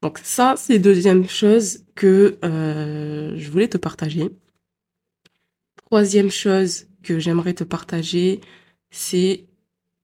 Donc 0.02 0.20
ça, 0.22 0.54
c'est 0.58 0.78
deuxième 0.78 1.26
chose 1.28 1.84
que 1.94 2.38
euh, 2.44 3.34
je 3.36 3.50
voulais 3.50 3.68
te 3.68 3.78
partager. 3.78 4.30
Troisième 5.76 6.30
chose 6.30 6.86
que 7.02 7.18
j'aimerais 7.18 7.54
te 7.54 7.64
partager, 7.64 8.40
c'est 8.90 9.46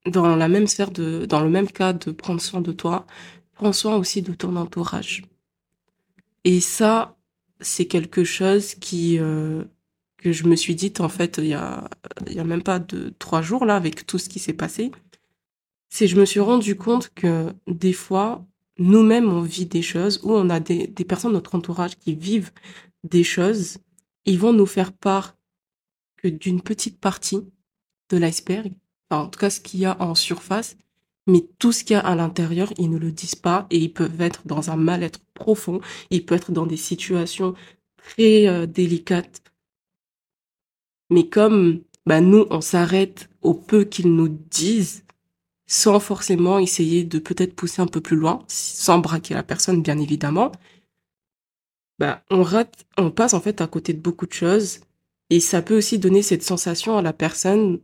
dans 0.06 0.36
la 0.36 0.48
même 0.48 0.66
sphère 0.66 0.90
de, 0.90 1.26
dans 1.26 1.42
le 1.42 1.50
même 1.50 1.68
cas 1.68 1.92
de 1.92 2.10
prendre 2.10 2.40
soin 2.40 2.60
de 2.60 2.72
toi, 2.72 3.06
prends 3.52 3.72
soin 3.72 3.96
aussi 3.96 4.22
de 4.22 4.32
ton 4.32 4.56
entourage. 4.56 5.22
Et 6.44 6.60
ça, 6.60 7.18
c'est 7.60 7.86
quelque 7.86 8.24
chose 8.24 8.74
qui 8.74 9.18
euh, 9.18 9.64
que 10.20 10.32
je 10.32 10.46
me 10.46 10.56
suis 10.56 10.74
dit 10.74 10.92
en 10.98 11.08
fait 11.08 11.38
il 11.38 11.46
y 11.46 11.54
a 11.54 11.88
il 12.26 12.34
y 12.34 12.40
a 12.40 12.44
même 12.44 12.62
pas 12.62 12.78
de 12.78 13.12
trois 13.18 13.42
jours 13.42 13.64
là 13.64 13.76
avec 13.76 14.06
tout 14.06 14.18
ce 14.18 14.28
qui 14.28 14.38
s'est 14.38 14.52
passé 14.52 14.92
c'est 15.90 16.06
je 16.06 16.18
me 16.18 16.24
suis 16.24 16.40
rendu 16.40 16.76
compte 16.76 17.10
que 17.14 17.52
des 17.66 17.92
fois 17.92 18.46
nous-mêmes 18.78 19.30
on 19.30 19.42
vit 19.42 19.66
des 19.66 19.82
choses 19.82 20.20
ou 20.22 20.32
on 20.32 20.48
a 20.48 20.60
des, 20.60 20.86
des 20.86 21.04
personnes 21.04 21.32
de 21.32 21.36
notre 21.36 21.54
entourage 21.54 21.98
qui 21.98 22.14
vivent 22.14 22.52
des 23.04 23.24
choses. 23.24 23.78
Ils 24.24 24.38
vont 24.38 24.52
nous 24.52 24.66
faire 24.66 24.92
part 24.92 25.36
que 26.16 26.28
d'une 26.28 26.62
petite 26.62 26.98
partie 27.00 27.40
de 28.10 28.16
l'iceberg 28.16 28.72
enfin, 29.10 29.24
en 29.24 29.28
tout 29.28 29.40
cas 29.40 29.50
ce 29.50 29.60
qu'il 29.60 29.80
y 29.80 29.84
a 29.84 30.00
en 30.00 30.14
surface 30.14 30.76
mais 31.26 31.44
tout 31.58 31.72
ce 31.72 31.84
qu'il 31.84 31.94
y 31.94 31.96
a 31.96 32.00
à 32.00 32.14
l'intérieur, 32.16 32.72
ils 32.78 32.90
ne 32.90 32.98
le 32.98 33.12
disent 33.12 33.34
pas 33.34 33.66
et 33.70 33.78
ils 33.78 33.92
peuvent 33.92 34.20
être 34.20 34.46
dans 34.46 34.70
un 34.70 34.76
mal-être 34.76 35.20
profond, 35.34 35.80
ils 36.10 36.24
peuvent 36.24 36.38
être 36.38 36.50
dans 36.50 36.66
des 36.66 36.78
situations 36.78 37.54
très 37.98 38.48
euh, 38.48 38.66
délicates 38.66 39.42
mais 41.10 41.28
comme 41.28 41.82
bah, 42.06 42.20
nous, 42.20 42.46
on 42.50 42.60
s'arrête 42.60 43.28
au 43.42 43.54
peu 43.54 43.84
qu'ils 43.84 44.14
nous 44.14 44.28
disent, 44.28 45.04
sans 45.66 46.00
forcément 46.00 46.58
essayer 46.58 47.04
de 47.04 47.18
peut-être 47.18 47.54
pousser 47.54 47.82
un 47.82 47.86
peu 47.86 48.00
plus 48.00 48.16
loin, 48.16 48.44
sans 48.48 48.98
braquer 48.98 49.34
la 49.34 49.42
personne, 49.42 49.82
bien 49.82 49.98
évidemment, 49.98 50.52
bah, 51.98 52.24
on 52.30 52.42
rate, 52.42 52.86
on 52.96 53.10
passe 53.10 53.34
en 53.34 53.40
fait 53.40 53.60
à 53.60 53.66
côté 53.66 53.92
de 53.92 54.00
beaucoup 54.00 54.26
de 54.26 54.32
choses. 54.32 54.80
Et 55.28 55.38
ça 55.38 55.62
peut 55.62 55.76
aussi 55.76 55.98
donner 55.98 56.22
cette 56.22 56.42
sensation 56.42 56.96
à 56.96 57.02
la 57.02 57.12
personne 57.12 57.80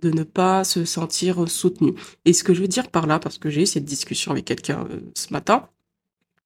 de 0.00 0.10
ne 0.10 0.24
pas 0.24 0.64
se 0.64 0.84
sentir 0.84 1.48
soutenue. 1.48 1.94
Et 2.24 2.32
ce 2.32 2.42
que 2.42 2.54
je 2.54 2.62
veux 2.62 2.68
dire 2.68 2.90
par 2.90 3.06
là, 3.06 3.18
parce 3.18 3.38
que 3.38 3.50
j'ai 3.50 3.62
eu 3.62 3.66
cette 3.66 3.84
discussion 3.84 4.32
avec 4.32 4.46
quelqu'un 4.46 4.86
euh, 4.90 5.00
ce 5.14 5.32
matin, 5.32 5.68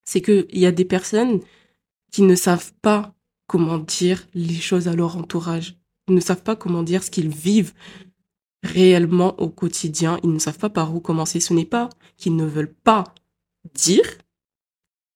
c'est 0.04 0.20
qu'il 0.20 0.58
y 0.58 0.66
a 0.66 0.72
des 0.72 0.84
personnes 0.84 1.40
qui 2.10 2.22
ne 2.22 2.34
savent 2.34 2.72
pas 2.82 3.14
comment 3.46 3.78
dire 3.78 4.26
les 4.34 4.54
choses 4.54 4.88
à 4.88 4.94
leur 4.94 5.16
entourage. 5.16 5.76
Ne 6.08 6.20
savent 6.20 6.42
pas 6.42 6.56
comment 6.56 6.82
dire 6.82 7.02
ce 7.02 7.10
qu'ils 7.10 7.28
vivent 7.28 7.72
réellement 8.62 9.38
au 9.40 9.48
quotidien. 9.48 10.18
Ils 10.22 10.32
ne 10.32 10.38
savent 10.38 10.58
pas 10.58 10.70
par 10.70 10.94
où 10.94 11.00
commencer. 11.00 11.40
Ce 11.40 11.54
n'est 11.54 11.64
pas 11.64 11.88
qu'ils 12.16 12.36
ne 12.36 12.44
veulent 12.44 12.74
pas 12.74 13.04
dire. 13.74 14.04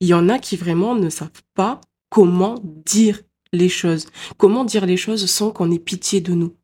Il 0.00 0.08
y 0.08 0.14
en 0.14 0.28
a 0.28 0.38
qui 0.38 0.56
vraiment 0.56 0.94
ne 0.94 1.10
savent 1.10 1.42
pas 1.54 1.80
comment 2.08 2.62
dire 2.86 3.20
les 3.52 3.68
choses. 3.68 4.06
Comment 4.36 4.64
dire 4.64 4.86
les 4.86 4.96
choses 4.96 5.26
sans 5.26 5.50
qu'on 5.50 5.70
ait 5.70 5.78
pitié 5.78 6.20
de 6.20 6.32
nous. 6.32 6.54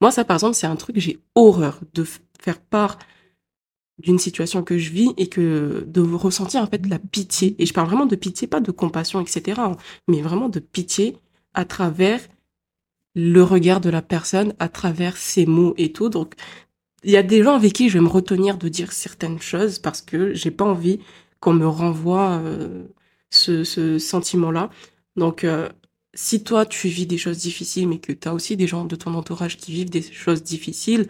Moi, 0.00 0.10
ça, 0.10 0.24
par 0.24 0.36
exemple, 0.36 0.54
c'est 0.54 0.66
un 0.66 0.76
truc, 0.76 0.98
j'ai 0.98 1.18
horreur 1.34 1.80
de 1.94 2.04
faire 2.40 2.60
part 2.60 2.98
d'une 3.98 4.18
situation 4.18 4.62
que 4.62 4.76
je 4.76 4.90
vis 4.90 5.10
et 5.16 5.28
que 5.28 5.84
de 5.86 6.00
ressentir 6.00 6.62
en 6.62 6.66
fait 6.66 6.84
la 6.86 6.98
pitié. 6.98 7.54
Et 7.58 7.66
je 7.66 7.72
parle 7.72 7.86
vraiment 7.86 8.06
de 8.06 8.16
pitié, 8.16 8.48
pas 8.48 8.60
de 8.60 8.70
compassion, 8.70 9.20
etc. 9.20 9.60
Hein, 9.60 9.76
mais 10.08 10.20
vraiment 10.20 10.48
de 10.48 10.58
pitié 10.58 11.16
à 11.54 11.64
travers 11.64 12.20
le 13.14 13.42
regard 13.42 13.80
de 13.80 13.90
la 13.90 14.02
personne 14.02 14.54
à 14.58 14.68
travers 14.68 15.16
ses 15.16 15.46
mots 15.46 15.74
et 15.76 15.92
tout. 15.92 16.08
Donc, 16.08 16.34
il 17.04 17.10
y 17.10 17.16
a 17.16 17.22
des 17.22 17.42
gens 17.42 17.54
avec 17.54 17.72
qui 17.72 17.88
je 17.88 17.98
vais 17.98 18.04
me 18.04 18.08
retenir 18.08 18.58
de 18.58 18.68
dire 18.68 18.92
certaines 18.92 19.40
choses 19.40 19.78
parce 19.78 20.02
que 20.02 20.34
j'ai 20.34 20.50
pas 20.50 20.64
envie 20.64 21.00
qu'on 21.40 21.52
me 21.54 21.66
renvoie 21.66 22.40
euh, 22.42 22.84
ce, 23.30 23.64
ce 23.64 23.98
sentiment-là. 23.98 24.70
Donc, 25.16 25.44
euh, 25.44 25.68
si 26.14 26.42
toi, 26.44 26.66
tu 26.66 26.88
vis 26.88 27.06
des 27.06 27.18
choses 27.18 27.38
difficiles, 27.38 27.88
mais 27.88 27.98
que 27.98 28.12
tu 28.12 28.28
as 28.28 28.34
aussi 28.34 28.56
des 28.56 28.66
gens 28.66 28.84
de 28.84 28.96
ton 28.96 29.14
entourage 29.14 29.56
qui 29.58 29.72
vivent 29.72 29.90
des 29.90 30.02
choses 30.02 30.42
difficiles, 30.42 31.08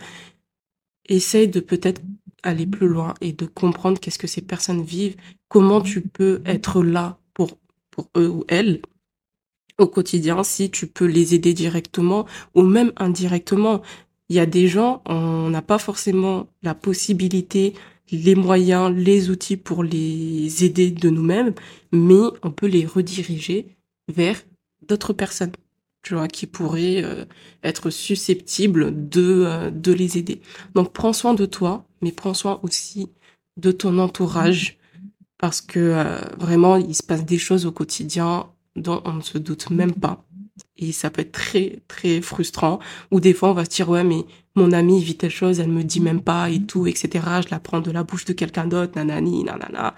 essaye 1.09 1.49
de 1.49 1.61
peut-être 1.61 2.03
aller 2.43 2.67
plus 2.67 2.89
loin 2.89 3.15
et 3.21 3.33
de 3.33 3.47
comprendre 3.47 3.99
qu'est-ce 4.01 4.19
que 4.19 4.27
ces 4.27 4.43
personnes 4.43 4.83
vivent, 4.83 5.17
comment 5.49 5.81
tu 5.81 6.03
peux 6.03 6.43
être 6.45 6.83
là 6.83 7.19
pour, 7.35 7.59
pour 7.91 8.11
eux 8.17 8.29
ou 8.29 8.45
elles, 8.49 8.83
au 9.79 9.87
quotidien 9.87 10.43
si 10.45 10.71
tu 10.71 10.87
peux 10.87 11.07
les 11.07 11.35
aider 11.35 11.55
directement 11.55 12.27
ou 12.55 12.63
même 12.63 12.93
indirectement. 12.97 13.83
Il 14.29 14.37
y 14.37 14.41
a 14.41 14.47
des 14.47 14.69
gens, 14.69 15.03
on 15.07 15.51
n'a 15.51 15.63
pas 15.63 15.79
forcément 15.79 16.47
la 16.63 16.75
possibilité, 16.75 17.75
les 18.11 18.35
moyens, 18.35 18.95
les 18.95 19.31
outils 19.31 19.57
pour 19.57 19.83
les 19.83 20.65
aider 20.65 20.91
de 20.91 21.11
nous-mêmes, 21.11 21.55
mais 21.93 22.29
on 22.43 22.51
peut 22.51 22.67
les 22.67 22.87
rediriger 22.87 23.67
vers 24.09 24.41
d'autres 24.87 25.13
personnes, 25.13 25.53
tu 26.03 26.15
vois, 26.15 26.29
qui 26.29 26.47
pourraient 26.47 27.03
euh, 27.03 27.25
être 27.63 27.91
susceptibles 27.91 29.09
de, 29.09 29.45
euh, 29.47 29.71
de 29.71 29.93
les 29.93 30.19
aider. 30.19 30.41
Donc 30.75 30.93
prends 30.93 31.13
soin 31.13 31.35
de 31.35 31.47
toi, 31.47 31.87
mais 32.03 32.13
prends 32.13 32.35
soin 32.35 32.61
aussi 32.63 33.09
de 33.57 33.73
ton 33.73 33.99
entourage, 33.99 34.79
parce 35.39 35.61
que 35.61 35.79
euh, 35.79 36.21
vraiment, 36.39 36.77
il 36.77 36.95
se 36.95 37.03
passe 37.03 37.25
des 37.25 37.39
choses 37.39 37.67
au 37.67 37.73
quotidien 37.73 38.49
dont 38.77 39.03
on 39.05 39.15
ne 39.15 39.23
se 39.23 39.39
doute 39.39 39.71
même 39.71 39.93
pas. 39.95 40.25
Et 40.77 40.93
ça 40.93 41.11
peut 41.11 41.23
être 41.23 41.33
très, 41.33 41.81
très 41.89 42.21
frustrant. 42.21 42.79
Ou 43.11 43.21
des 43.21 43.35
fois, 43.35 43.51
on 43.51 43.55
va 43.55 43.65
se 43.65 43.71
dire, 43.71 43.89
ouais, 43.89 44.05
mais 44.05 44.25
mon 44.55 44.73
amie 44.73 45.03
vit 45.03 45.17
telle 45.17 45.31
chose, 45.31 45.61
elle 45.61 45.71
me 45.71 45.83
dit 45.83 46.01
même 46.01 46.21
pas 46.21 46.51
et 46.51 46.63
tout, 46.63 46.87
etc. 46.87 47.09
Je 47.45 47.51
la 47.51 47.61
prends 47.61 47.81
de 47.81 47.91
la 47.91 48.05
bouche 48.05 48.25
de 48.25 48.33
quelqu'un 48.33 48.67
d'autre, 48.67 48.93
nanani, 48.97 49.45
nanana. 49.45 49.95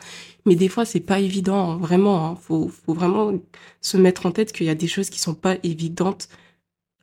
Mais 0.46 0.54
des 0.54 0.68
fois, 0.68 0.84
c'est 0.84 1.00
pas 1.00 1.20
évident, 1.20 1.72
hein, 1.72 1.76
vraiment. 1.76 2.26
Hein. 2.26 2.36
Faut, 2.36 2.68
faut 2.68 2.94
vraiment 2.94 3.32
se 3.80 3.96
mettre 3.96 4.26
en 4.26 4.32
tête 4.32 4.52
qu'il 4.52 4.66
y 4.66 4.70
a 4.70 4.74
des 4.74 4.86
choses 4.88 5.10
qui 5.10 5.18
sont 5.18 5.34
pas 5.34 5.56
évidentes 5.62 6.28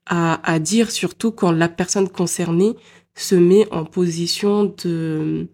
à, 0.05 0.51
à 0.51 0.59
dire, 0.59 0.91
surtout 0.91 1.31
quand 1.31 1.51
la 1.51 1.69
personne 1.69 2.09
concernée 2.09 2.73
se 3.15 3.35
met 3.35 3.71
en 3.71 3.85
position 3.85 4.73
de, 4.83 5.47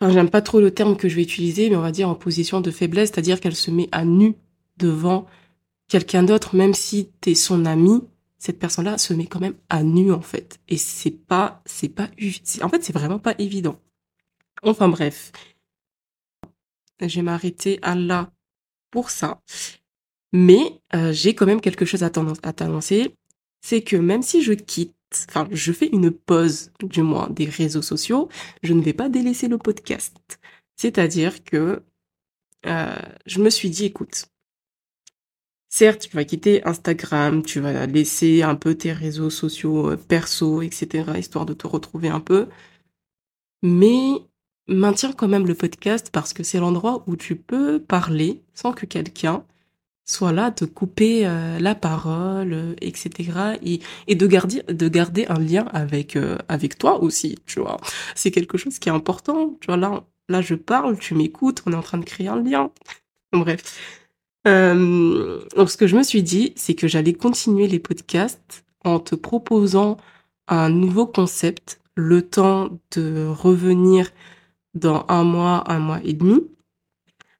enfin, 0.00 0.12
j'aime 0.12 0.30
pas 0.30 0.42
trop 0.42 0.60
le 0.60 0.72
terme 0.72 0.96
que 0.96 1.08
je 1.08 1.16
vais 1.16 1.22
utiliser, 1.22 1.70
mais 1.70 1.76
on 1.76 1.82
va 1.82 1.92
dire 1.92 2.08
en 2.08 2.14
position 2.14 2.60
de 2.60 2.70
faiblesse, 2.70 3.10
c'est-à-dire 3.10 3.40
qu'elle 3.40 3.54
se 3.54 3.70
met 3.70 3.88
à 3.92 4.04
nu 4.04 4.34
devant 4.76 5.26
quelqu'un 5.88 6.22
d'autre, 6.22 6.56
même 6.56 6.74
si 6.74 7.10
t'es 7.20 7.34
son 7.34 7.64
ami, 7.64 8.02
cette 8.38 8.58
personne-là 8.58 8.98
se 8.98 9.14
met 9.14 9.26
quand 9.26 9.40
même 9.40 9.56
à 9.68 9.82
nu 9.82 10.12
en 10.12 10.22
fait. 10.22 10.58
Et 10.68 10.76
c'est 10.76 11.10
pas, 11.10 11.62
c'est 11.64 11.88
pas, 11.88 12.08
en 12.62 12.68
fait 12.68 12.82
c'est 12.82 12.92
vraiment 12.92 13.18
pas 13.18 13.34
évident. 13.38 13.78
Enfin 14.62 14.88
bref, 14.88 15.32
je 17.00 17.16
vais 17.16 17.22
m'arrêter 17.22 17.78
à 17.82 17.94
là 17.94 18.32
pour 18.90 19.10
ça. 19.10 19.40
Mais 20.32 20.80
euh, 20.94 21.12
j'ai 21.12 21.34
quand 21.34 21.46
même 21.46 21.60
quelque 21.60 21.84
chose 21.84 22.02
à 22.02 22.10
t'annoncer, 22.10 23.14
c'est 23.60 23.82
que 23.82 23.96
même 23.96 24.22
si 24.22 24.42
je 24.42 24.54
quitte, 24.54 24.94
enfin 25.28 25.46
je 25.50 25.72
fais 25.72 25.88
une 25.88 26.10
pause 26.10 26.72
du 26.82 27.02
moins 27.02 27.28
des 27.28 27.44
réseaux 27.44 27.82
sociaux, 27.82 28.28
je 28.62 28.72
ne 28.72 28.80
vais 28.80 28.94
pas 28.94 29.08
délaisser 29.08 29.48
le 29.48 29.58
podcast. 29.58 30.38
C'est-à-dire 30.76 31.44
que 31.44 31.82
euh, 32.66 32.96
je 33.26 33.40
me 33.40 33.50
suis 33.50 33.70
dit, 33.70 33.84
écoute, 33.86 34.26
certes, 35.72 36.08
tu 36.10 36.16
vas 36.16 36.24
quitter 36.24 36.64
Instagram, 36.66 37.42
tu 37.42 37.60
vas 37.60 37.86
laisser 37.86 38.42
un 38.42 38.54
peu 38.56 38.74
tes 38.74 38.92
réseaux 38.92 39.30
sociaux 39.30 39.90
euh, 39.92 39.96
perso, 39.96 40.62
etc., 40.62 41.12
histoire 41.18 41.46
de 41.46 41.54
te 41.54 41.66
retrouver 41.66 42.08
un 42.08 42.20
peu, 42.20 42.48
mais 43.62 44.12
maintiens 44.68 45.12
quand 45.12 45.28
même 45.28 45.46
le 45.46 45.54
podcast 45.54 46.10
parce 46.12 46.32
que 46.32 46.42
c'est 46.42 46.58
l'endroit 46.60 47.04
où 47.06 47.16
tu 47.16 47.36
peux 47.36 47.80
parler 47.80 48.42
sans 48.54 48.72
que 48.72 48.86
quelqu'un 48.86 49.44
soit 50.04 50.32
là 50.32 50.50
te 50.50 50.64
couper 50.64 51.26
euh, 51.26 51.58
la 51.58 51.74
parole, 51.74 52.76
etc. 52.80 53.58
Et, 53.64 53.80
et 54.08 54.14
de 54.16 54.26
garder 54.26 54.62
de 54.68 54.88
garder 54.88 55.26
un 55.28 55.38
lien 55.40 55.64
avec 55.72 56.18
avec 56.48 56.78
toi 56.78 57.02
aussi, 57.02 57.38
tu 57.46 57.60
vois. 57.60 57.78
C'est 58.14 58.30
quelque 58.32 58.58
chose 58.58 58.78
qui 58.78 58.88
est 58.88 58.92
important, 58.92 59.56
tu 59.60 59.66
vois 59.66 59.76
là 59.76 60.04
Là, 60.28 60.40
je 60.40 60.54
parle, 60.54 60.98
tu 60.98 61.14
m'écoutes, 61.14 61.62
on 61.66 61.72
est 61.72 61.76
en 61.76 61.82
train 61.82 61.98
de 61.98 62.04
créer 62.04 62.28
un 62.28 62.42
lien. 62.42 62.70
Bref. 63.32 64.01
Euh, 64.46 65.40
donc, 65.56 65.70
ce 65.70 65.76
que 65.76 65.86
je 65.86 65.96
me 65.96 66.02
suis 66.02 66.22
dit, 66.22 66.52
c'est 66.56 66.74
que 66.74 66.88
j'allais 66.88 67.12
continuer 67.12 67.68
les 67.68 67.78
podcasts 67.78 68.64
en 68.84 68.98
te 68.98 69.14
proposant 69.14 69.96
un 70.48 70.68
nouveau 70.70 71.06
concept, 71.06 71.80
le 71.94 72.22
temps 72.22 72.80
de 72.96 73.26
revenir 73.26 74.10
dans 74.74 75.04
un 75.08 75.24
mois, 75.24 75.70
un 75.70 75.78
mois 75.78 76.00
et 76.04 76.12
demi. 76.14 76.40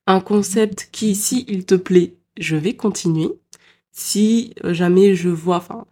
Un 0.07 0.21
concept 0.21 0.89
qui, 0.93 1.15
si 1.15 1.45
il 1.49 1.65
te 1.65 1.75
plaît, 1.75 2.15
je 2.39 2.57
vais 2.57 2.75
continuer. 2.75 3.31
Si 3.93 4.55
jamais 4.63 5.15
je 5.15 5.29
vois, 5.29 5.57
enfin, 5.57 5.87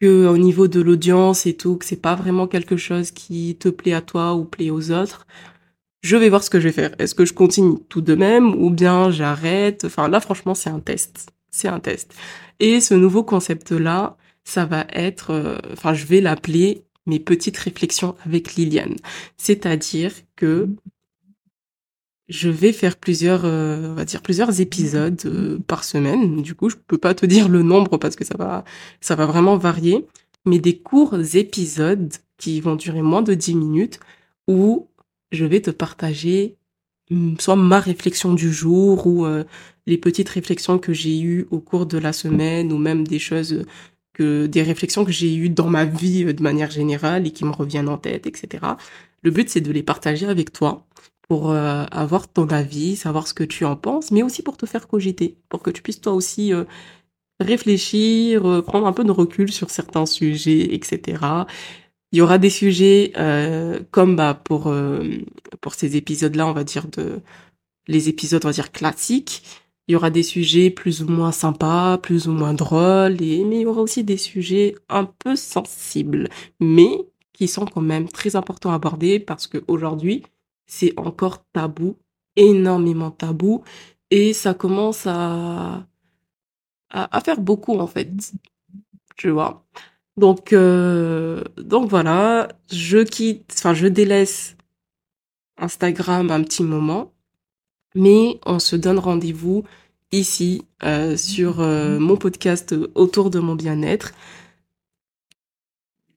que 0.00 0.26
au 0.26 0.38
niveau 0.38 0.68
de 0.68 0.80
l'audience 0.80 1.46
et 1.46 1.56
tout, 1.56 1.76
que 1.76 1.84
c'est 1.84 1.96
pas 2.00 2.14
vraiment 2.14 2.46
quelque 2.46 2.76
chose 2.76 3.10
qui 3.10 3.56
te 3.58 3.68
plaît 3.68 3.92
à 3.92 4.00
toi 4.02 4.34
ou 4.34 4.44
plaît 4.44 4.70
aux 4.70 4.90
autres, 4.90 5.26
je 6.02 6.16
vais 6.16 6.28
voir 6.28 6.42
ce 6.42 6.50
que 6.50 6.60
je 6.60 6.68
vais 6.68 6.72
faire. 6.72 6.94
Est-ce 6.98 7.14
que 7.14 7.24
je 7.24 7.32
continue 7.34 7.78
tout 7.88 8.00
de 8.00 8.14
même 8.14 8.54
ou 8.54 8.70
bien 8.70 9.10
j'arrête? 9.10 9.84
Enfin 9.84 10.08
là, 10.08 10.20
franchement, 10.20 10.54
c'est 10.54 10.70
un 10.70 10.80
test. 10.80 11.30
C'est 11.50 11.68
un 11.68 11.80
test. 11.80 12.14
Et 12.58 12.80
ce 12.80 12.94
nouveau 12.94 13.22
concept-là, 13.22 14.16
ça 14.44 14.64
va 14.64 14.86
être, 14.92 15.30
euh, 15.30 15.58
enfin, 15.72 15.94
je 15.94 16.06
vais 16.06 16.20
l'appeler 16.20 16.84
mes 17.06 17.18
petites 17.18 17.56
réflexions 17.58 18.14
avec 18.24 18.54
Liliane. 18.54 18.96
C'est-à-dire 19.36 20.12
que 20.36 20.68
je 22.28 22.48
vais 22.48 22.72
faire 22.72 22.96
plusieurs, 22.96 23.44
euh, 23.44 23.90
on 23.90 23.94
va 23.94 24.04
dire 24.04 24.22
plusieurs 24.22 24.60
épisodes 24.60 25.20
euh, 25.26 25.58
par 25.66 25.84
semaine. 25.84 26.42
Du 26.42 26.54
coup, 26.54 26.70
je 26.70 26.76
peux 26.76 26.98
pas 26.98 27.14
te 27.14 27.26
dire 27.26 27.48
le 27.48 27.62
nombre 27.62 27.98
parce 27.98 28.16
que 28.16 28.24
ça 28.24 28.36
va, 28.38 28.64
ça 29.00 29.16
va 29.16 29.26
vraiment 29.26 29.56
varier. 29.56 30.06
Mais 30.46 30.58
des 30.58 30.78
courts 30.78 31.16
épisodes 31.34 32.12
qui 32.38 32.60
vont 32.60 32.76
durer 32.76 33.02
moins 33.02 33.22
de 33.22 33.34
10 33.34 33.54
minutes 33.56 34.00
où 34.46 34.88
je 35.32 35.44
vais 35.44 35.60
te 35.60 35.70
partager 35.70 36.56
mm, 37.10 37.36
soit 37.38 37.56
ma 37.56 37.80
réflexion 37.80 38.34
du 38.34 38.52
jour 38.52 39.06
ou 39.06 39.26
euh, 39.26 39.44
les 39.86 39.98
petites 39.98 40.28
réflexions 40.28 40.78
que 40.78 40.92
j'ai 40.92 41.20
eues 41.20 41.46
au 41.50 41.60
cours 41.60 41.86
de 41.86 41.98
la 41.98 42.12
semaine 42.12 42.72
ou 42.72 42.78
même 42.78 43.06
des 43.06 43.18
choses 43.18 43.64
que 44.12 44.46
des 44.46 44.62
réflexions 44.62 45.04
que 45.04 45.12
j'ai 45.12 45.34
eues 45.34 45.50
dans 45.50 45.68
ma 45.68 45.84
vie 45.84 46.24
euh, 46.24 46.32
de 46.32 46.42
manière 46.42 46.70
générale 46.70 47.26
et 47.26 47.30
qui 47.32 47.44
me 47.44 47.52
reviennent 47.52 47.88
en 47.88 47.98
tête, 47.98 48.26
etc. 48.26 48.64
Le 49.22 49.30
but 49.30 49.48
c'est 49.48 49.60
de 49.60 49.72
les 49.72 49.82
partager 49.82 50.26
avec 50.26 50.52
toi 50.52 50.86
pour 51.22 51.50
euh, 51.50 51.84
avoir 51.92 52.28
ton 52.28 52.48
avis, 52.48 52.96
savoir 52.96 53.28
ce 53.28 53.34
que 53.34 53.44
tu 53.44 53.64
en 53.64 53.76
penses, 53.76 54.10
mais 54.10 54.22
aussi 54.22 54.42
pour 54.42 54.56
te 54.56 54.66
faire 54.66 54.88
cogiter, 54.88 55.36
pour 55.48 55.62
que 55.62 55.70
tu 55.70 55.80
puisses 55.80 56.00
toi 56.00 56.12
aussi 56.12 56.52
réfléchir, 57.38 58.64
prendre 58.64 58.86
un 58.86 58.92
peu 58.92 59.04
de 59.04 59.12
recul 59.12 59.52
sur 59.52 59.70
certains 59.70 60.06
sujets, 60.06 60.74
etc. 60.74 61.18
Il 62.12 62.18
y 62.18 62.22
aura 62.22 62.38
des 62.38 62.50
sujets 62.50 63.12
euh, 63.16 63.80
comme 63.92 64.16
bah 64.16 64.34
pour 64.34 64.66
euh, 64.68 65.04
pour 65.60 65.74
ces 65.74 65.96
épisodes-là, 65.96 66.46
on 66.46 66.52
va 66.52 66.64
dire 66.64 66.88
de 66.88 67.20
les 67.88 68.08
épisodes 68.08 68.44
on 68.44 68.48
va 68.48 68.54
dire 68.54 68.72
classiques. 68.72 69.44
Il 69.88 69.92
y 69.94 69.96
aura 69.96 70.10
des 70.10 70.22
sujets 70.24 70.70
plus 70.70 71.02
ou 71.02 71.08
moins 71.08 71.32
sympas, 71.32 71.98
plus 71.98 72.28
ou 72.28 72.32
moins 72.32 72.54
drôles, 72.54 73.22
et 73.22 73.44
mais 73.44 73.58
il 73.58 73.62
y 73.62 73.66
aura 73.66 73.82
aussi 73.82 74.04
des 74.04 74.16
sujets 74.18 74.76
un 74.88 75.04
peu 75.04 75.36
sensibles, 75.36 76.28
mais 76.60 76.90
qui 77.34 77.48
sont 77.48 77.66
quand 77.66 77.80
même 77.82 78.08
très 78.08 78.36
importants 78.36 78.72
à 78.72 78.76
aborder 78.76 79.20
parce 79.20 79.46
que 79.48 79.58
aujourd'hui 79.68 80.24
c'est 80.66 80.94
encore 80.98 81.44
tabou, 81.52 81.96
énormément 82.36 83.10
tabou, 83.12 83.64
et 84.10 84.32
ça 84.34 84.54
commence 84.54 85.06
à 85.06 85.86
à, 86.90 87.16
à 87.16 87.20
faire 87.20 87.40
beaucoup 87.40 87.78
en 87.78 87.86
fait, 87.86 88.08
tu 89.16 89.30
vois? 89.30 89.64
Donc, 90.16 90.52
euh, 90.52 91.42
donc 91.56 91.88
voilà, 91.88 92.48
je 92.70 92.98
quitte, 92.98 93.52
enfin 93.56 93.74
je 93.74 93.86
délaisse 93.86 94.56
Instagram 95.56 96.30
un 96.30 96.42
petit 96.42 96.62
moment, 96.62 97.12
mais 97.94 98.40
on 98.46 98.58
se 98.58 98.76
donne 98.76 98.98
rendez-vous 98.98 99.64
ici 100.12 100.64
euh, 100.82 101.16
sur 101.16 101.60
euh, 101.60 101.98
mon 101.98 102.16
podcast 102.16 102.74
autour 102.94 103.30
de 103.30 103.38
mon 103.38 103.54
bien-être 103.54 104.12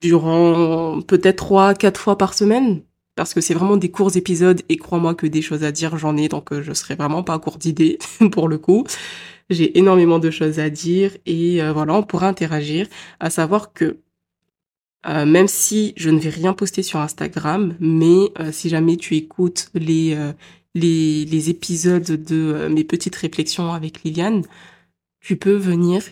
durant 0.00 1.00
peut-être 1.02 1.36
trois, 1.36 1.74
quatre 1.74 2.00
fois 2.00 2.18
par 2.18 2.34
semaine 2.34 2.82
parce 3.14 3.32
que 3.32 3.40
c'est 3.40 3.54
vraiment 3.54 3.76
des 3.76 3.90
courts 3.90 4.16
épisodes 4.16 4.60
et 4.68 4.76
crois-moi 4.76 5.14
que 5.14 5.26
des 5.26 5.40
choses 5.40 5.62
à 5.64 5.72
dire 5.72 5.96
j'en 5.96 6.16
ai 6.16 6.28
donc 6.28 6.52
je 6.60 6.72
serai 6.72 6.96
vraiment 6.96 7.22
pas 7.22 7.34
à 7.34 7.38
court 7.38 7.58
d'idées 7.58 7.98
pour 8.32 8.48
le 8.48 8.58
coup. 8.58 8.84
J'ai 9.54 9.78
énormément 9.78 10.18
de 10.18 10.30
choses 10.30 10.58
à 10.58 10.70
dire 10.70 11.16
et 11.26 11.62
euh, 11.62 11.72
voilà, 11.72 11.94
on 11.94 12.02
pourra 12.02 12.28
interagir. 12.28 12.86
À 13.20 13.30
savoir 13.30 13.72
que 13.72 13.98
euh, 15.06 15.26
même 15.26 15.48
si 15.48 15.92
je 15.96 16.10
ne 16.10 16.18
vais 16.18 16.30
rien 16.30 16.52
poster 16.54 16.82
sur 16.82 16.98
Instagram, 17.00 17.76
mais 17.80 18.32
euh, 18.40 18.52
si 18.52 18.68
jamais 18.68 18.96
tu 18.96 19.16
écoutes 19.16 19.70
les, 19.74 20.16
les, 20.74 21.24
les 21.24 21.50
épisodes 21.50 22.02
de 22.02 22.68
mes 22.70 22.84
petites 22.84 23.16
réflexions 23.16 23.72
avec 23.72 24.02
Liliane, 24.02 24.42
tu 25.20 25.36
peux 25.36 25.56
venir 25.56 26.02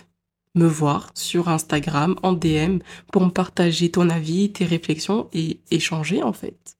me 0.54 0.66
voir 0.66 1.10
sur 1.14 1.48
Instagram 1.48 2.16
en 2.22 2.32
DM 2.32 2.78
pour 3.12 3.24
me 3.24 3.30
partager 3.30 3.90
ton 3.90 4.10
avis, 4.10 4.52
tes 4.52 4.64
réflexions 4.64 5.28
et 5.32 5.60
échanger 5.70 6.22
en 6.22 6.32
fait. 6.32 6.76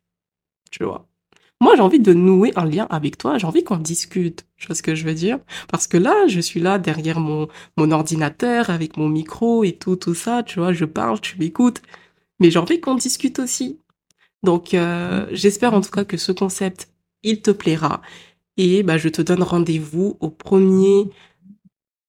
Tu 0.71 0.85
vois? 0.85 1.07
Moi, 1.63 1.77
j'ai 1.77 1.83
envie 1.83 2.01
de 2.01 2.13
nouer 2.13 2.51
un 2.57 2.65
lien 2.65 2.89
avec 2.91 3.19
toi. 3.19 3.39
J'ai 3.39 3.47
envie 3.47 3.63
qu'on 3.63 3.77
discute. 3.77 4.45
Tu 4.57 4.67
vois 4.67 4.75
ce 4.75 4.83
que 4.83 4.97
je 4.97 5.05
veux 5.05 5.15
dire? 5.15 5.39
Parce 5.69 5.87
que 5.87 5.97
là, 5.97 6.27
je 6.27 6.41
suis 6.41 6.59
là 6.59 6.81
derrière 6.81 7.21
mon, 7.21 7.47
mon 7.77 7.93
ordinateur 7.93 8.69
avec 8.69 8.97
mon 8.97 9.09
micro 9.09 9.63
et 9.63 9.71
tout, 9.71 9.95
tout 9.95 10.17
ça. 10.17 10.43
Tu 10.43 10.59
vois, 10.59 10.73
je 10.73 10.85
parle, 10.85 11.21
tu 11.21 11.39
m'écoutes. 11.39 11.81
Mais 12.41 12.51
j'ai 12.51 12.59
envie 12.59 12.81
qu'on 12.81 12.97
discute 12.97 13.39
aussi. 13.39 13.79
Donc, 14.43 14.75
euh, 14.75 15.29
j'espère 15.31 15.73
en 15.73 15.81
tout 15.83 15.93
cas 15.93 16.05
que 16.05 16.17
ce 16.17 16.33
concept, 16.33 16.89
il 17.23 17.43
te 17.43 17.53
plaira. 17.53 18.03
Et 18.57 18.83
bah, 18.83 18.99
je 18.99 19.09
te 19.09 19.23
donne 19.23 19.45
rendez-vous 19.45 20.17
au 20.19 20.31
premier 20.31 21.11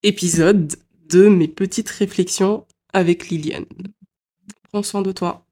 épisode 0.02 0.76
de 1.10 1.28
mes 1.28 1.48
petites 1.48 1.92
réflexions 1.92 2.66
avec 2.92 3.30
Liliane. 3.30 3.66
Prends 4.72 4.82
soin 4.82 5.04
de 5.04 5.12
toi. 5.12 5.46